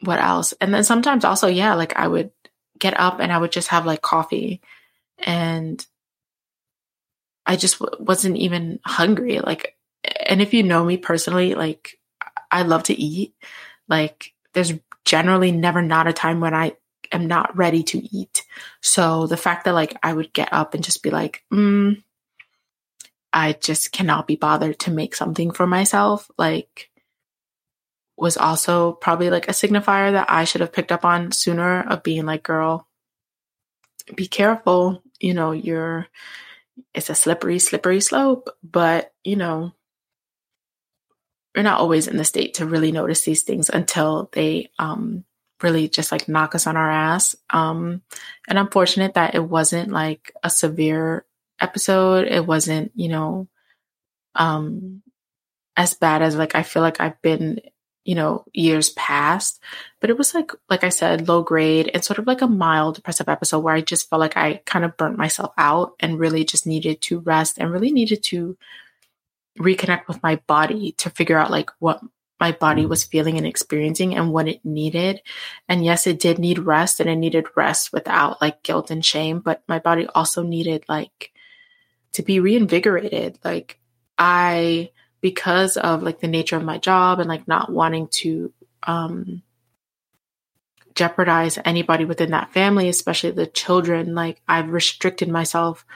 [0.00, 0.54] what else?
[0.60, 2.30] And then sometimes also, yeah, like I would
[2.78, 4.60] get up and I would just have like coffee
[5.18, 5.84] and
[7.46, 9.40] I just w- wasn't even hungry.
[9.40, 9.76] Like,
[10.26, 11.98] and if you know me personally, like
[12.50, 13.34] I love to eat.
[13.88, 16.76] Like there's generally never not a time when I
[17.10, 18.44] am not ready to eat.
[18.82, 22.02] So the fact that like I would get up and just be like, mm,
[23.32, 26.87] I just cannot be bothered to make something for myself, like
[28.18, 32.02] was also probably like a signifier that I should have picked up on sooner of
[32.02, 32.88] being like, girl,
[34.14, 35.02] be careful.
[35.20, 36.08] You know, you're,
[36.94, 39.72] it's a slippery, slippery slope, but you know,
[41.54, 45.24] we're not always in the state to really notice these things until they um,
[45.62, 47.34] really just like knock us on our ass.
[47.50, 48.02] Um,
[48.46, 51.24] and I'm fortunate that it wasn't like a severe
[51.60, 52.26] episode.
[52.28, 53.48] It wasn't, you know,
[54.34, 55.02] um,
[55.76, 57.60] as bad as like I feel like I've been,
[58.08, 59.60] you know, years past.
[60.00, 62.94] But it was like, like I said, low grade and sort of like a mild
[62.94, 66.42] depressive episode where I just felt like I kind of burnt myself out and really
[66.42, 68.56] just needed to rest and really needed to
[69.58, 72.00] reconnect with my body to figure out like what
[72.40, 75.20] my body was feeling and experiencing and what it needed.
[75.68, 79.40] And yes, it did need rest and it needed rest without like guilt and shame,
[79.40, 81.30] but my body also needed like
[82.12, 83.38] to be reinvigorated.
[83.44, 83.78] Like
[84.16, 88.52] I, because of like the nature of my job and like not wanting to,
[88.84, 89.42] um,
[90.98, 95.86] jeopardize anybody within that family, especially the children, like I've restricted myself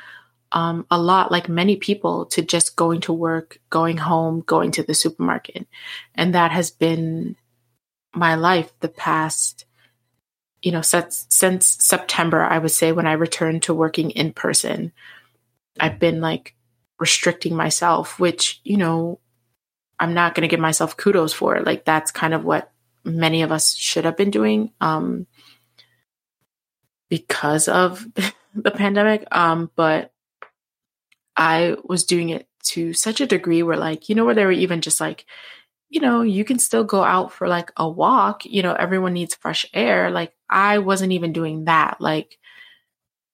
[0.52, 4.84] um, a lot, like many people, to just going to work, going home, going to
[4.84, 5.66] the supermarket.
[6.14, 7.34] And that has been
[8.14, 9.64] my life the past,
[10.60, 14.92] you know, since, since September, I would say, when I returned to working in person.
[15.80, 16.54] I've been like
[17.02, 19.18] restricting myself, which, you know,
[19.98, 21.60] I'm not going to give myself kudos for.
[21.60, 22.72] Like, that's kind of what
[23.04, 25.26] many of us should have been doing um,
[27.10, 28.06] because of
[28.54, 29.26] the pandemic.
[29.32, 30.12] Um, but
[31.36, 34.52] I was doing it to such a degree where like, you know, where they were
[34.52, 35.26] even just like,
[35.88, 39.34] you know, you can still go out for like a walk, you know, everyone needs
[39.34, 40.08] fresh air.
[40.08, 42.00] Like I wasn't even doing that.
[42.00, 42.38] Like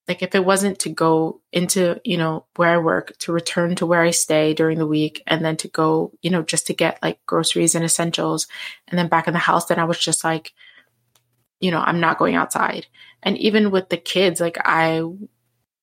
[0.09, 3.85] like if it wasn't to go into, you know, where I work, to return to
[3.85, 6.97] where I stay during the week and then to go, you know, just to get
[7.03, 8.47] like groceries and essentials
[8.87, 10.51] and then back in the house, then I was just like,
[11.59, 12.87] you know, I'm not going outside.
[13.21, 15.03] And even with the kids, like I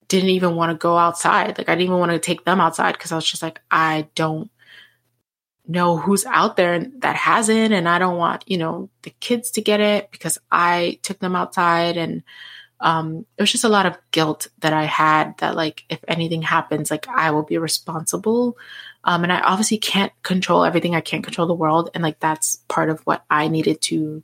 [0.09, 1.57] didn't even want to go outside.
[1.57, 4.09] Like I didn't even want to take them outside because I was just like, I
[4.17, 4.51] don't
[5.69, 7.73] know who's out there that hasn't.
[7.73, 11.37] And I don't want, you know, the kids to get it because I took them
[11.37, 12.25] outside and
[12.81, 16.43] um it was just a lot of guilt that I had that like if anything
[16.43, 18.57] happens, like I will be responsible.
[19.05, 20.95] Um and I obviously can't control everything.
[20.95, 21.91] I can't control the world.
[21.95, 24.23] And like that's part of what I needed to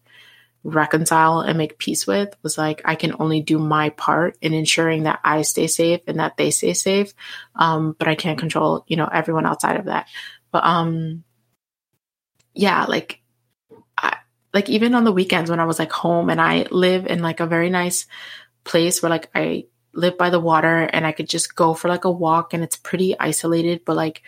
[0.65, 5.05] reconcile and make peace with was like I can only do my part in ensuring
[5.05, 7.15] that I stay safe and that they stay safe.
[7.57, 10.09] Um, but I can't control, you know, everyone outside of that.
[10.53, 11.25] But um
[12.55, 13.21] yeah, like
[13.97, 14.19] I
[14.53, 17.41] like even on the weekends when I was like home and I live in like
[17.41, 18.07] a very nice
[18.65, 22.05] place where like I live by the water and I could just go for like
[22.05, 24.23] a walk and it's pretty isolated, but like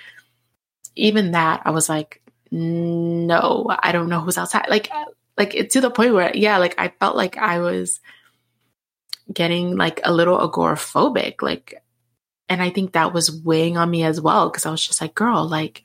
[0.97, 2.21] even that I was like
[2.51, 4.67] no, I don't know who's outside.
[4.69, 8.01] Like uh, like it, to the point where yeah like i felt like i was
[9.33, 11.83] getting like a little agoraphobic like
[12.49, 15.15] and i think that was weighing on me as well because i was just like
[15.15, 15.83] girl like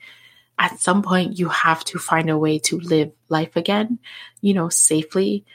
[0.58, 3.98] at some point you have to find a way to live life again
[4.42, 5.46] you know safely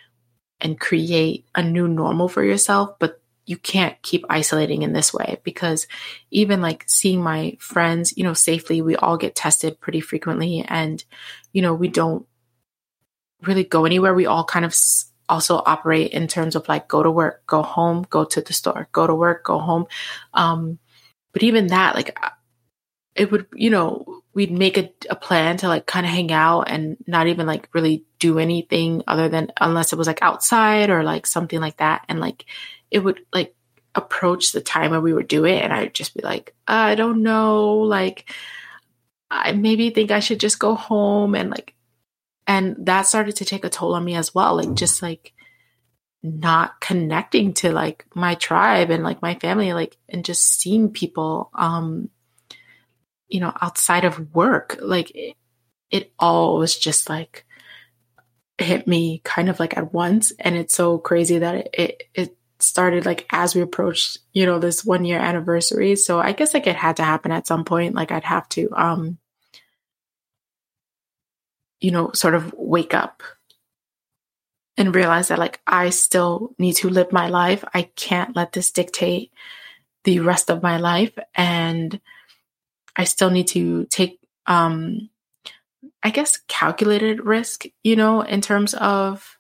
[0.61, 5.39] and create a new normal for yourself but you can't keep isolating in this way
[5.45, 5.87] because
[6.31, 11.05] even like seeing my friends you know safely we all get tested pretty frequently and
[11.53, 12.27] you know we don't
[13.47, 14.15] really go anywhere.
[14.15, 14.75] We all kind of
[15.29, 18.89] also operate in terms of like go to work, go home, go to the store,
[18.93, 19.87] go to work, go home.
[20.33, 20.79] Um,
[21.33, 22.19] but even that, like,
[23.15, 26.63] it would, you know, we'd make a, a plan to like kind of hang out
[26.63, 31.03] and not even like really do anything other than unless it was like outside or
[31.03, 32.05] like something like that.
[32.09, 32.45] And like
[32.91, 33.55] it would like
[33.95, 37.23] approach the time where we would do it and I'd just be like, I don't
[37.23, 38.29] know, like
[39.31, 41.75] I maybe think I should just go home and like
[42.47, 45.33] and that started to take a toll on me as well like just like
[46.23, 51.51] not connecting to like my tribe and like my family like and just seeing people
[51.55, 52.09] um
[53.29, 55.37] you know outside of work like it,
[55.91, 57.45] it all was just like
[58.59, 62.37] hit me kind of like at once and it's so crazy that it, it, it
[62.61, 66.67] started like as we approached you know this one year anniversary so i guess like
[66.67, 69.19] it had to happen at some point like i'd have to um
[71.85, 73.23] you know, sort of wake up.
[74.77, 77.63] and realize that like I still need to live my life.
[77.75, 79.31] I can't let this dictate
[80.03, 82.01] the rest of my life and
[82.97, 85.11] I still need to take um
[86.03, 89.39] I guess calculated risk, you know, in terms of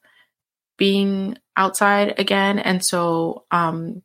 [0.76, 2.58] being outside again.
[2.58, 4.02] And so um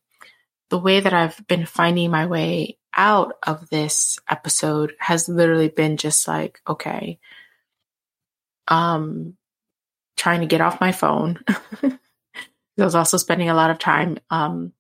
[0.70, 5.98] the way that I've been finding my way out of this episode has literally been
[5.98, 7.20] just like, okay,
[8.68, 9.36] um
[10.20, 11.40] trying to get off my phone.
[11.84, 11.98] I
[12.86, 14.74] was also spending a lot of time um,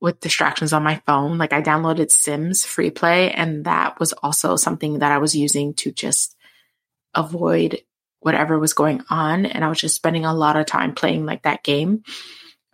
[0.00, 1.38] with distractions on my phone.
[1.38, 5.74] Like I downloaded Sims Free Play, and that was also something that I was using
[5.74, 6.36] to just
[7.14, 7.82] avoid
[8.20, 9.46] whatever was going on.
[9.46, 12.02] And I was just spending a lot of time playing like that game.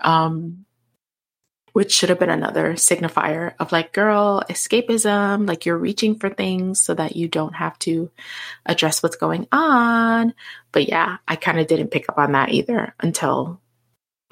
[0.00, 0.66] Um,
[1.76, 6.80] which should have been another signifier of like, girl, escapism, like you're reaching for things
[6.80, 8.10] so that you don't have to
[8.64, 10.32] address what's going on.
[10.72, 13.60] But yeah, I kind of didn't pick up on that either until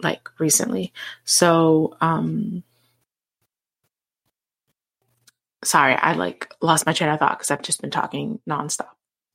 [0.02, 0.94] like recently.
[1.26, 2.62] So, um,
[5.64, 8.88] sorry, I like lost my train of thought because I've just been talking nonstop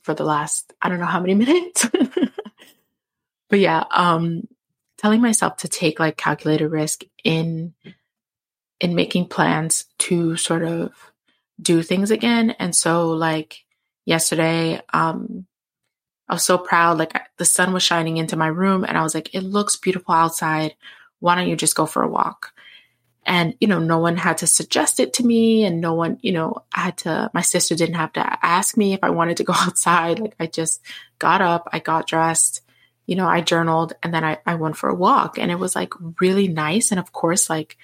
[0.04, 1.90] for the last, I don't know how many minutes.
[3.50, 4.48] but yeah, um,
[4.98, 7.74] telling myself to take like calculated risk in
[8.80, 10.92] in making plans to sort of
[11.62, 12.52] do things again.
[12.52, 13.66] And so like
[14.06, 15.46] yesterday, um,
[16.30, 16.98] I was so proud.
[16.98, 20.14] Like the sun was shining into my room and I was like, it looks beautiful
[20.14, 20.76] outside.
[21.20, 22.54] Why don't you just go for a walk?
[23.26, 26.32] And, you know, no one had to suggest it to me and no one, you
[26.32, 29.44] know, I had to, my sister didn't have to ask me if I wanted to
[29.44, 30.20] go outside.
[30.20, 30.82] Like I just
[31.20, 32.62] got up, I got dressed,
[33.06, 35.76] you know, I journaled and then I, I went for a walk and it was
[35.76, 36.92] like really nice.
[36.92, 37.78] And of course, like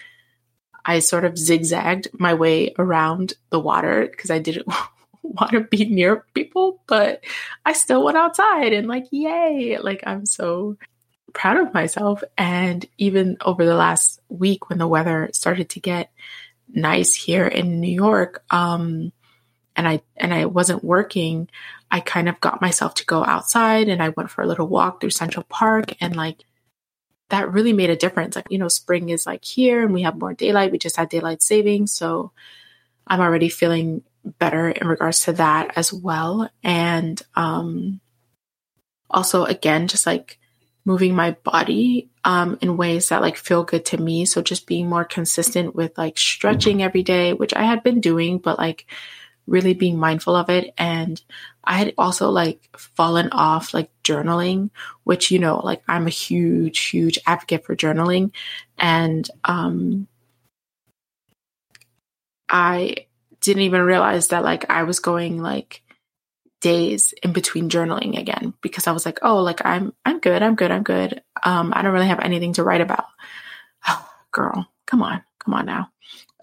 [0.86, 4.68] I sort of zigzagged my way around the water because I didn't
[5.24, 7.24] want to be near people, but
[7.66, 9.80] I still went outside and like, yay!
[9.80, 10.78] Like, I'm so
[11.36, 12.24] proud of myself.
[12.38, 16.12] And even over the last week, when the weather started to get
[16.68, 19.12] nice here in New York, um,
[19.76, 21.50] and I and I wasn't working,
[21.92, 25.02] I kind of got myself to go outside and I went for a little walk
[25.02, 26.44] through Central Park and like
[27.30, 28.36] that really made a difference.
[28.36, 30.72] Like, you know, spring is like here and we have more daylight.
[30.72, 31.92] We just had daylight savings.
[31.92, 32.32] So
[33.06, 36.50] I'm already feeling better in regards to that as well.
[36.64, 38.00] And um,
[39.10, 40.40] also, again, just like
[40.86, 44.26] moving my body um, in ways that like feel good to me.
[44.26, 48.38] So just being more consistent with like stretching every day, which I had been doing,
[48.38, 48.86] but like
[49.48, 50.74] really being mindful of it.
[50.78, 51.22] And
[51.64, 54.70] I had also like fallen off like journaling,
[55.04, 58.32] which, you know, like I'm a huge, huge advocate for journaling.
[58.78, 60.08] And, um,
[62.48, 63.08] I
[63.42, 65.82] didn't even realize that like I was going like
[66.66, 70.42] days in between journaling again because I was like, oh, like I'm, I'm good.
[70.42, 70.72] I'm good.
[70.72, 71.22] I'm good.
[71.44, 73.06] Um, I don't really have anything to write about.
[73.88, 75.92] Oh, girl, come on, come on now.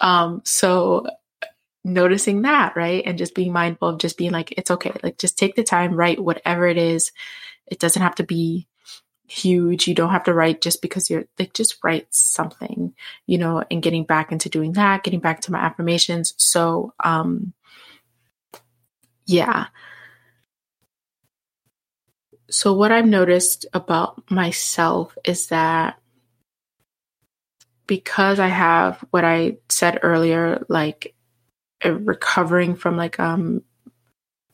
[0.01, 1.09] Um, so
[1.83, 3.03] noticing that, right?
[3.05, 4.93] And just being mindful of just being like, it's okay.
[5.03, 7.11] Like, just take the time, write whatever it is.
[7.67, 8.69] It doesn't have to be
[9.27, 9.89] huge.
[9.89, 12.95] You don't have to write just because you're like, just write something,
[13.27, 16.35] you know, and getting back into doing that, getting back to my affirmations.
[16.37, 17.55] So, um,
[19.27, 19.67] yeah.
[22.53, 25.99] So, what I've noticed about myself is that
[27.87, 31.15] because I have what I said earlier, like
[31.85, 33.63] recovering from like um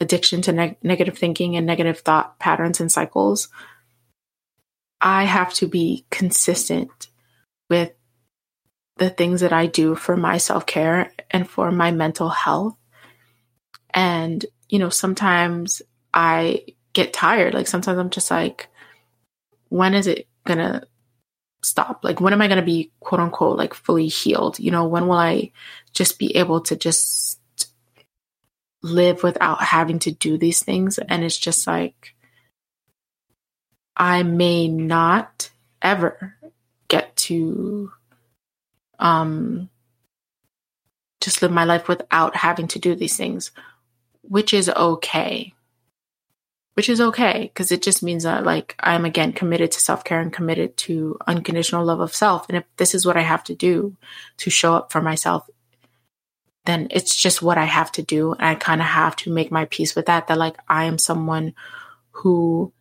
[0.00, 3.48] addiction to neg- negative thinking and negative thought patterns and cycles
[5.00, 7.08] i have to be consistent
[7.68, 7.92] with
[8.96, 12.76] the things that i do for my self-care and for my mental health.
[13.94, 15.82] And you know sometimes
[16.12, 16.64] i
[16.98, 18.68] get tired like sometimes i'm just like
[19.68, 20.82] when is it gonna
[21.62, 22.04] stop?
[22.04, 24.58] Like, when am I to be quote unquote like fully healed?
[24.58, 25.52] You know, when will I
[25.92, 27.40] just be able to just
[28.82, 30.98] live without having to do these things?
[30.98, 32.14] And it's just like,
[33.96, 35.50] I may not
[35.82, 36.34] ever
[36.88, 37.92] get to
[38.98, 39.68] um
[41.20, 43.50] just live my life without having to do these things,
[44.22, 45.52] which is okay
[46.78, 50.20] which is okay because it just means that like I'm again committed to self care
[50.20, 52.48] and committed to unconditional love of self.
[52.48, 53.96] And if this is what I have to do
[54.36, 55.50] to show up for myself,
[56.66, 58.30] then it's just what I have to do.
[58.30, 60.98] And I kind of have to make my peace with that, that like I am
[60.98, 61.52] someone
[62.12, 62.72] who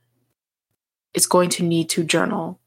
[1.15, 2.59] is going to need to journal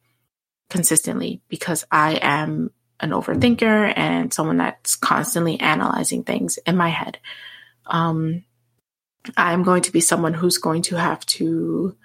[0.68, 7.18] consistently because I am an overthinker and someone that's constantly analyzing things in my head.
[7.86, 8.42] Um,
[9.36, 11.96] I'm going to be someone who's going to have to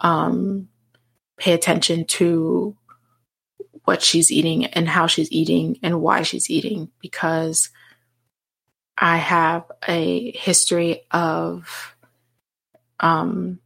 [0.00, 0.68] um,
[1.36, 2.76] pay attention to
[3.84, 7.70] what she's eating and how she's eating and why she's eating because
[8.96, 11.96] I have a history of
[13.00, 13.58] um,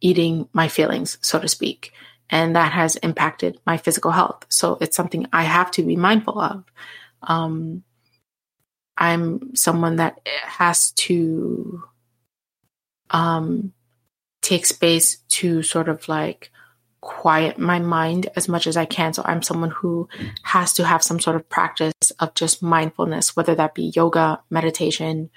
[0.00, 1.92] eating my feelings, so to speak.
[2.30, 4.46] And that has impacted my physical health.
[4.48, 6.64] So it's something I have to be mindful of.
[7.22, 7.82] Um,
[8.96, 11.84] I'm someone that has to
[13.10, 13.72] um,
[14.42, 16.50] take space to sort of like
[17.00, 19.12] quiet my mind as much as I can.
[19.12, 20.08] So I'm someone who
[20.42, 25.30] has to have some sort of practice of just mindfulness, whether that be yoga, meditation,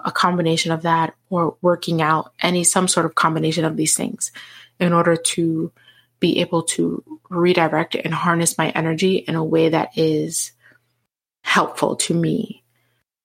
[0.00, 4.32] a combination of that, or working out, any some sort of combination of these things
[4.80, 5.70] in order to
[6.18, 10.52] be able to redirect and harness my energy in a way that is
[11.44, 12.61] helpful to me.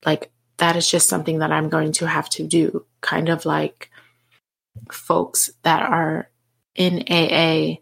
[0.05, 2.85] Like that is just something that I'm going to have to do.
[3.01, 3.89] Kind of like
[4.91, 6.29] folks that are
[6.75, 7.79] in AA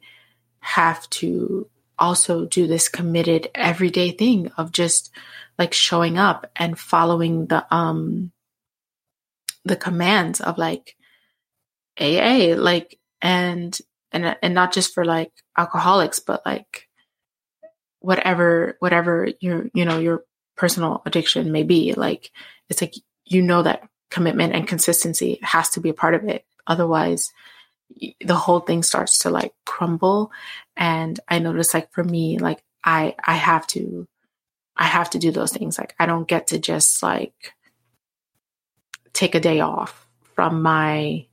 [0.60, 5.12] have to also do this committed everyday thing of just
[5.58, 8.32] like showing up and following the um
[9.64, 10.96] the commands of like
[12.00, 13.78] AA like and
[14.12, 16.90] and and not just for like alcoholics but like
[18.00, 20.24] whatever whatever your you know your
[20.56, 22.32] personal addiction may be like
[22.70, 22.96] it's like
[23.26, 26.46] you know that commitment and consistency has to be a part of it.
[26.68, 27.34] Otherwise
[28.22, 30.32] the whole thing starts to like crumble.
[30.76, 34.08] And i notice like for me like i i have to
[34.78, 35.78] i have to do those things.
[35.78, 37.54] Like i don't get to just like
[39.14, 41.26] take a day off from my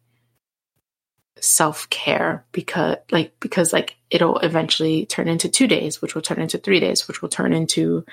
[1.40, 6.56] self-care because like because like it'll eventually turn into 2 days which will turn into
[6.56, 8.04] 3 days which will turn into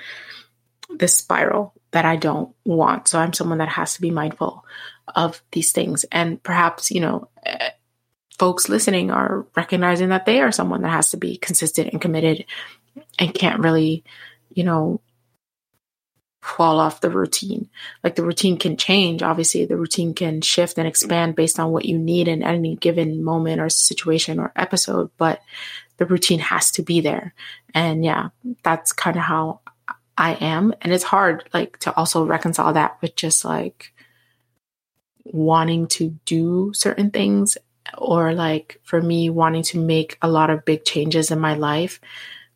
[0.96, 4.64] this spiral that I don't want so I'm someone that has to be mindful
[5.14, 7.70] of these things and perhaps you know eh,
[8.40, 12.46] folks listening are recognizing that they are someone that has to be consistent and committed
[13.18, 14.02] and can't really,
[14.54, 15.02] you know,
[16.40, 17.68] fall off the routine.
[18.02, 19.22] Like the routine can change.
[19.22, 23.22] Obviously, the routine can shift and expand based on what you need in any given
[23.22, 25.42] moment or situation or episode, but
[25.98, 27.34] the routine has to be there.
[27.74, 28.30] And yeah,
[28.62, 29.60] that's kind of how
[30.20, 30.74] I am.
[30.82, 33.94] And it's hard, like, to also reconcile that with just like
[35.24, 37.56] wanting to do certain things
[37.96, 42.00] or like for me wanting to make a lot of big changes in my life,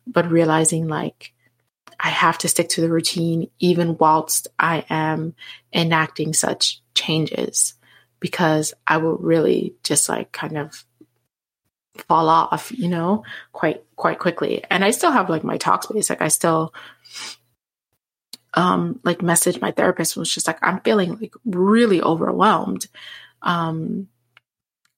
[0.05, 1.33] but realizing like
[1.99, 5.33] I have to stick to the routine even whilst I am
[5.73, 7.73] enacting such changes
[8.19, 10.85] because I will really just like kind of
[12.07, 14.63] fall off, you know, quite quite quickly.
[14.69, 16.09] And I still have like my Talkspace.
[16.09, 16.73] Like I still
[18.55, 22.87] um like message my therapist was just like I'm feeling like really overwhelmed.
[23.41, 24.07] Um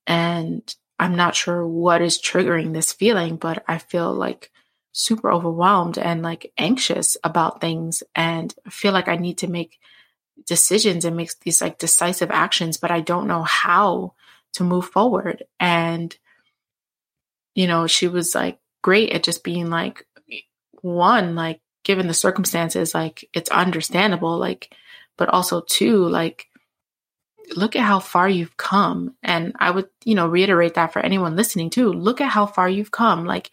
[0.06, 4.52] and I'm not sure what is triggering this feeling, but I feel like
[4.92, 9.80] super overwhelmed and like anxious about things and feel like I need to make
[10.46, 14.14] decisions and make these like decisive actions, but I don't know how
[14.54, 15.44] to move forward.
[15.60, 16.16] And,
[17.54, 20.06] you know, she was like great at just being like,
[20.82, 24.76] one, like, given the circumstances, like, it's understandable, like,
[25.18, 26.48] but also two, like,
[27.56, 29.16] look at how far you've come.
[29.24, 31.94] And I would, you know, reiterate that for anyone listening too.
[31.94, 33.24] Look at how far you've come.
[33.24, 33.52] Like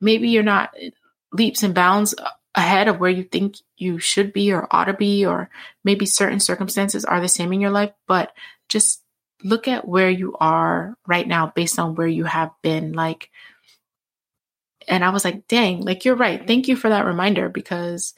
[0.00, 0.90] maybe you're not eh,
[1.30, 4.94] leaps and bounds uh, ahead of where you think you should be or ought to
[4.94, 5.50] be, or
[5.84, 8.32] maybe certain circumstances are the same in your life, but
[8.70, 9.02] just
[9.44, 12.94] look at where you are right now based on where you have been.
[12.94, 13.30] Like,
[14.88, 16.46] and I was like, dang, like you're right.
[16.46, 18.14] Thank you for that reminder because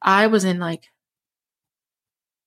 [0.00, 0.84] I was in like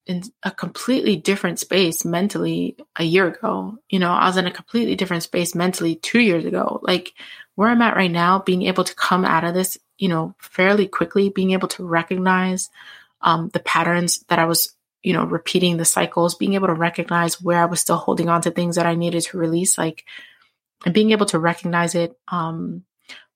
[0.05, 3.77] in a completely different space mentally a year ago.
[3.89, 6.79] You know, I was in a completely different space mentally two years ago.
[6.83, 7.13] Like
[7.55, 10.87] where I'm at right now, being able to come out of this, you know, fairly
[10.87, 12.69] quickly, being able to recognize
[13.21, 17.41] um, the patterns that I was, you know, repeating the cycles, being able to recognize
[17.41, 20.05] where I was still holding on to things that I needed to release, like,
[20.84, 22.84] and being able to recognize it um,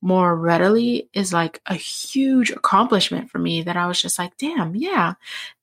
[0.01, 4.75] more readily is like a huge accomplishment for me that I was just like, damn,
[4.75, 5.13] yeah.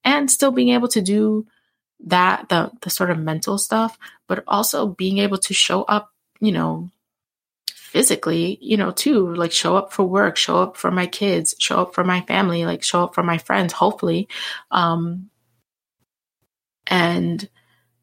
[0.04, 1.46] And still being able to do
[2.04, 6.52] that, the the sort of mental stuff, but also being able to show up, you
[6.52, 6.90] know,
[7.72, 11.80] physically, you know, too, like show up for work, show up for my kids, show
[11.80, 14.28] up for my family, like show up for my friends, hopefully.
[14.70, 15.30] Um
[16.86, 17.48] and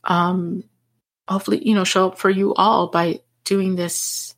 [0.03, 0.63] um
[1.28, 4.35] hopefully, you know, show up for you all by doing this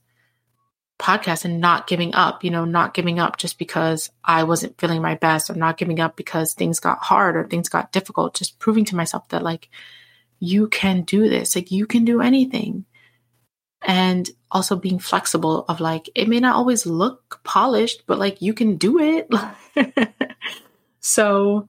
[1.00, 5.02] podcast and not giving up, you know, not giving up just because I wasn't feeling
[5.02, 8.60] my best or not giving up because things got hard or things got difficult, just
[8.60, 9.70] proving to myself that like
[10.40, 12.86] you can do this, like you can do anything.
[13.82, 18.54] and also being flexible of like it may not always look polished but like you
[18.54, 19.30] can do it
[21.02, 21.68] so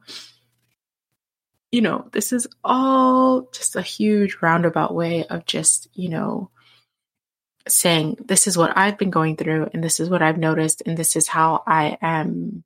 [1.72, 6.48] you know this is all just a huge roundabout way of just you know
[7.68, 10.96] saying this is what i've been going through and this is what i've noticed and
[10.96, 12.64] this is how i am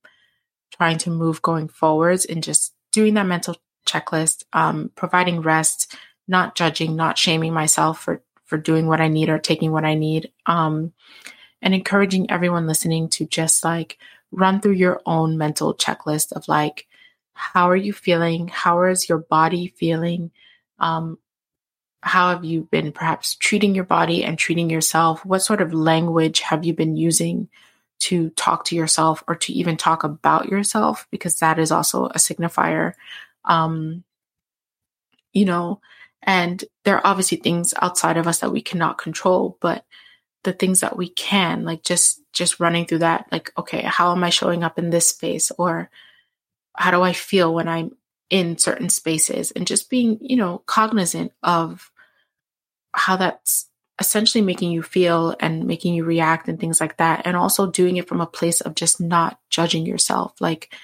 [0.77, 5.95] trying to move going forwards and just doing that mental checklist um, providing rest
[6.29, 9.95] not judging not shaming myself for for doing what I need or taking what I
[9.95, 10.33] need.
[10.45, 10.93] Um,
[11.63, 13.97] and encouraging everyone listening to just like
[14.33, 16.89] run through your own mental checklist of like,
[17.33, 18.49] how are you feeling?
[18.49, 20.33] How is your body feeling?
[20.81, 21.19] Um,
[22.03, 25.25] how have you been perhaps treating your body and treating yourself?
[25.25, 27.49] What sort of language have you been using
[28.01, 31.07] to talk to yourself or to even talk about yourself?
[31.11, 32.95] Because that is also a signifier.
[33.45, 34.05] Um,
[35.33, 35.81] you know,
[36.23, 39.85] and there are obviously things outside of us that we cannot control, but
[40.43, 44.25] the things that we can, like just just running through that, like, okay, how am
[44.25, 45.51] I showing up in this space?
[45.59, 45.91] Or
[46.75, 47.97] how do I feel when I'm
[48.31, 49.51] in certain spaces?
[49.51, 51.91] And just being, you know, cognizant of
[52.93, 53.69] how that's
[54.01, 57.27] essentially making you feel and making you react and things like that.
[57.27, 60.41] And also doing it from a place of just not judging yourself.
[60.41, 60.75] Like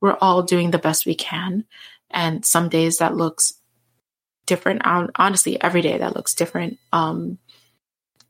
[0.00, 1.64] we're all doing the best we can.
[2.10, 3.54] And some days that looks
[4.46, 4.82] different.
[4.84, 6.78] Honestly, every day that looks different.
[6.92, 7.38] Um,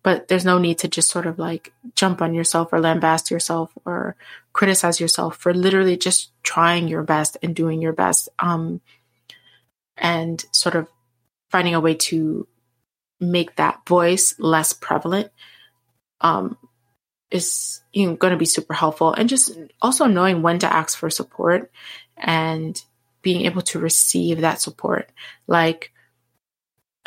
[0.03, 3.71] but there's no need to just sort of like jump on yourself or lambast yourself
[3.85, 4.17] or
[4.53, 8.29] criticize yourself for literally just trying your best and doing your best.
[8.39, 8.81] Um,
[9.97, 10.89] and sort of
[11.51, 12.47] finding a way to
[13.21, 15.31] make that voice less prevalent
[16.21, 16.57] um,
[17.31, 19.13] is you know, going to be super helpful.
[19.13, 21.71] And just also knowing when to ask for support
[22.17, 22.81] and
[23.23, 25.11] being able to receive that support.
[25.47, 25.93] Like,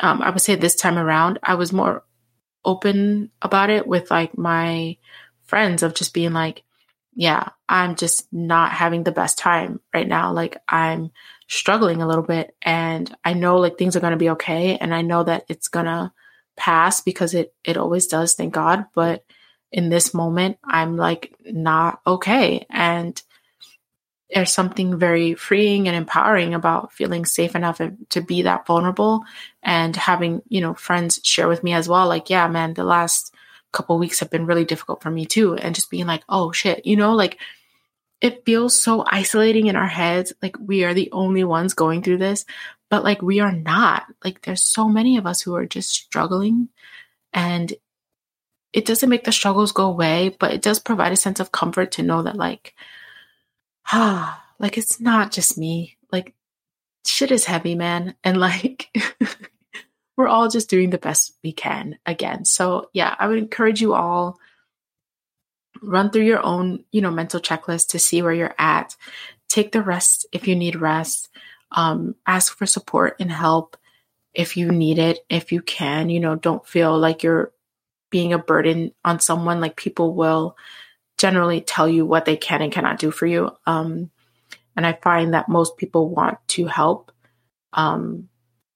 [0.00, 2.04] um, I would say this time around, I was more
[2.64, 4.96] open about it with like my
[5.42, 6.62] friends of just being like,
[7.14, 10.32] yeah, I'm just not having the best time right now.
[10.32, 11.10] Like I'm
[11.48, 14.76] struggling a little bit and I know like things are going to be okay.
[14.76, 16.12] And I know that it's going to
[16.56, 18.34] pass because it, it always does.
[18.34, 18.86] Thank God.
[18.94, 19.24] But
[19.70, 22.66] in this moment, I'm like not okay.
[22.70, 23.20] And
[24.32, 29.24] there's something very freeing and empowering about feeling safe enough to be that vulnerable
[29.62, 33.33] and having you know friends share with me as well like yeah man the last
[33.74, 36.84] couple weeks have been really difficult for me too and just being like oh shit
[36.86, 37.38] you know like
[38.20, 42.18] it feels so isolating in our heads like we are the only ones going through
[42.18, 42.46] this
[42.88, 46.68] but like we are not like there's so many of us who are just struggling
[47.32, 47.74] and
[48.72, 51.92] it doesn't make the struggles go away but it does provide a sense of comfort
[51.92, 52.74] to know that like
[53.92, 55.96] ah, like it's not just me.
[56.12, 56.34] Like
[57.06, 58.14] shit is heavy, man.
[58.24, 58.88] And like
[60.16, 62.44] we're all just doing the best we can again.
[62.44, 64.38] So yeah, I would encourage you all
[65.82, 68.96] run through your own, you know, mental checklist to see where you're at.
[69.48, 71.28] Take the rest if you need rest.
[71.72, 73.76] Um, ask for support and help
[74.32, 76.08] if you need it, if you can.
[76.08, 77.52] You know, don't feel like you're
[78.10, 79.60] being a burden on someone.
[79.60, 80.56] Like people will
[81.18, 83.50] generally tell you what they can and cannot do for you.
[83.66, 84.10] Um,
[84.76, 87.12] and I find that most people want to help
[87.72, 88.28] um,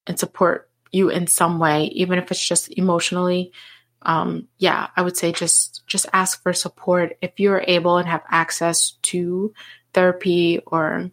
[0.07, 3.53] and support you in some way, even if it's just emotionally.
[4.03, 8.23] Um, yeah, I would say just just ask for support if you're able and have
[8.31, 9.53] access to
[9.93, 11.11] therapy or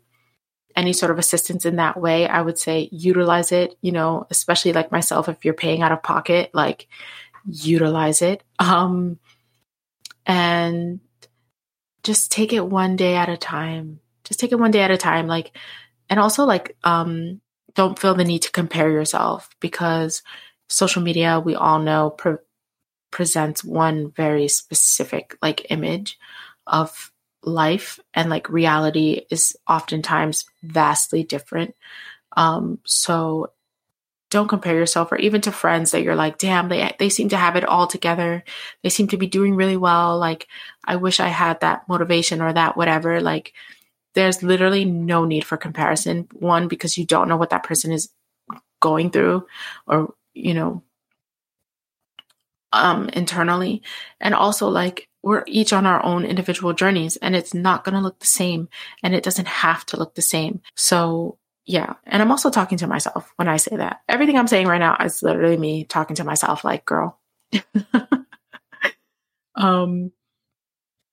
[0.75, 2.27] any sort of assistance in that way.
[2.27, 3.77] I would say utilize it.
[3.81, 6.87] You know, especially like myself, if you're paying out of pocket, like
[7.45, 8.43] utilize it.
[8.59, 9.19] Um,
[10.25, 11.01] and
[12.05, 13.99] just take it one day at a time.
[14.23, 15.27] Just take it one day at a time.
[15.27, 15.55] Like,
[16.09, 17.41] and also like, um,
[17.75, 20.23] don't feel the need to compare yourself because
[20.69, 22.37] social media, we all know, pre-
[23.11, 26.17] presents one very specific like image
[26.67, 27.11] of
[27.43, 31.75] life and like reality is oftentimes vastly different.
[32.35, 33.51] Um, so
[34.31, 37.37] don't compare yourself or even to friends that you're like, damn, they they seem to
[37.37, 38.43] have it all together.
[38.83, 40.17] They seem to be doing really well.
[40.17, 40.47] Like,
[40.83, 43.21] I wish I had that motivation or that whatever.
[43.21, 43.53] Like,
[44.15, 46.27] there's literally no need for comparison.
[46.33, 48.09] One, because you don't know what that person is
[48.81, 49.45] going through
[49.87, 50.83] or, you know,
[52.73, 53.81] um internally.
[54.19, 58.01] And also like we're each on our own individual journeys and it's not going to
[58.01, 58.69] look the same
[59.01, 60.61] and it doesn't have to look the same.
[60.75, 61.93] So yeah.
[62.05, 64.01] And I'm also talking to myself when I say that.
[64.07, 67.19] Everything I'm saying right now is literally me talking to myself, like, girl.
[69.55, 70.11] um,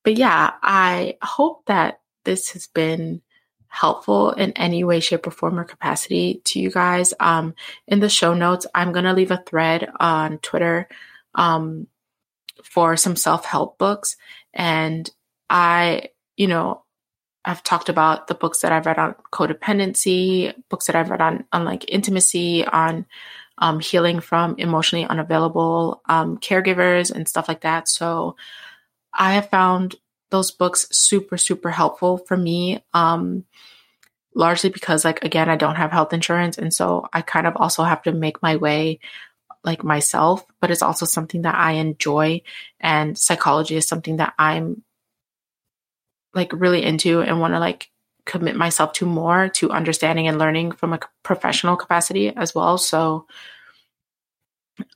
[0.04, 3.22] but yeah, I hope that this has been
[3.68, 7.14] helpful in any way, shape, or form or capacity to you guys.
[7.18, 7.54] Um,
[7.86, 10.88] in the show notes, I'm going to leave a thread on Twitter
[11.34, 11.86] um,
[12.62, 14.16] for some self help books.
[14.52, 15.08] And
[15.48, 16.84] I, you know,
[17.44, 21.44] I've talked about the books that I've read on codependency, books that I've read on,
[21.52, 23.06] on like intimacy, on
[23.58, 27.88] um, healing from emotionally unavailable um, caregivers and stuff like that.
[27.88, 28.36] So
[29.12, 29.96] I have found
[30.32, 32.82] those books super, super helpful for me.
[32.92, 33.44] Um,
[34.34, 36.58] largely because, like, again, I don't have health insurance.
[36.58, 38.98] And so I kind of also have to make my way
[39.64, 42.42] like myself, but it's also something that I enjoy.
[42.80, 44.82] And psychology is something that I'm
[46.34, 47.90] like really into and want to like
[48.24, 52.78] commit myself to more to understanding and learning from a professional capacity as well.
[52.78, 53.26] So,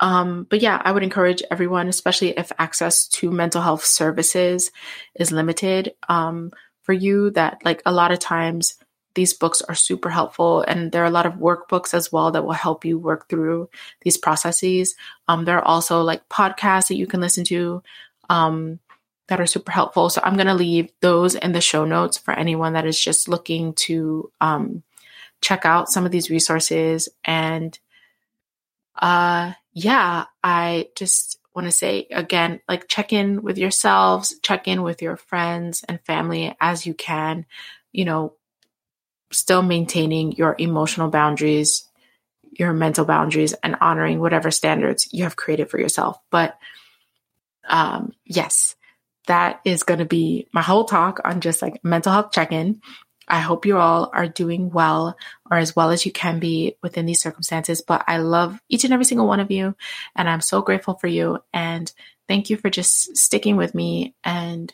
[0.01, 4.71] um, but yeah, I would encourage everyone, especially if access to mental health services
[5.15, 8.75] is limited, um, for you that like a lot of times
[9.17, 12.45] these books are super helpful and there are a lot of workbooks as well that
[12.45, 13.69] will help you work through
[14.03, 14.95] these processes.
[15.27, 17.83] Um, there are also like podcasts that you can listen to
[18.29, 18.79] um,
[19.29, 20.11] that are super helpful.
[20.11, 23.27] So i'm going to leave those in the show notes for anyone that is just
[23.29, 24.83] looking to um,
[25.41, 27.77] check out some of these resources and
[29.01, 34.83] uh, yeah i just want to say again like check in with yourselves check in
[34.83, 37.47] with your friends and family as you can
[37.93, 38.35] you know
[39.31, 41.89] still maintaining your emotional boundaries,
[42.53, 46.19] your mental boundaries, and honoring whatever standards you have created for yourself.
[46.31, 46.57] But
[47.69, 48.77] um, yes,
[49.27, 52.81] that is going to be my whole talk on just like mental health check in.
[53.29, 55.17] I hope you all are doing well
[55.51, 57.81] or as well as you can be within these circumstances.
[57.81, 59.75] But I love each and every single one of you.
[60.15, 61.39] And I'm so grateful for you.
[61.53, 61.91] And
[62.29, 64.73] thank you for just sticking with me and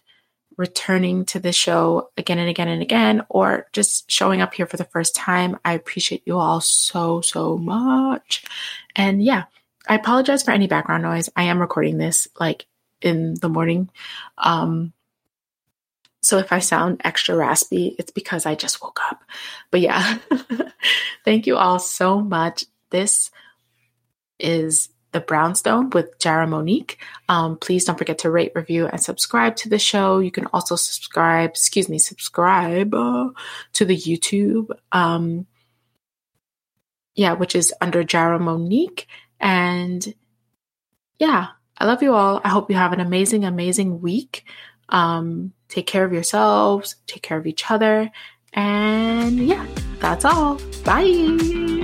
[0.58, 4.76] returning to the show again and again and again, or just showing up here for
[4.76, 5.58] the first time.
[5.64, 8.44] I appreciate you all so, so much.
[8.94, 9.44] And yeah,
[9.88, 11.30] I apologize for any background noise.
[11.34, 12.66] I am recording this like
[13.00, 13.90] in the morning.
[14.38, 14.92] Um,
[16.22, 19.24] so if I sound extra raspy, it's because I just woke up.
[19.70, 20.18] But yeah,
[21.24, 22.64] thank you all so much.
[22.90, 23.30] This
[24.38, 26.98] is the Brownstone with Jara Monique.
[27.28, 30.20] Um, please don't forget to rate, review, and subscribe to the show.
[30.20, 33.30] You can also subscribe, excuse me, subscribe uh,
[33.74, 34.70] to the YouTube.
[34.92, 35.46] Um,
[37.14, 39.06] yeah, which is under Jara Monique.
[39.40, 40.14] And
[41.18, 42.40] yeah, I love you all.
[42.44, 44.44] I hope you have an amazing, amazing week.
[44.88, 48.10] Um, take care of yourselves, take care of each other.
[48.52, 49.66] And yeah,
[50.00, 50.60] that's all.
[50.84, 51.81] Bye.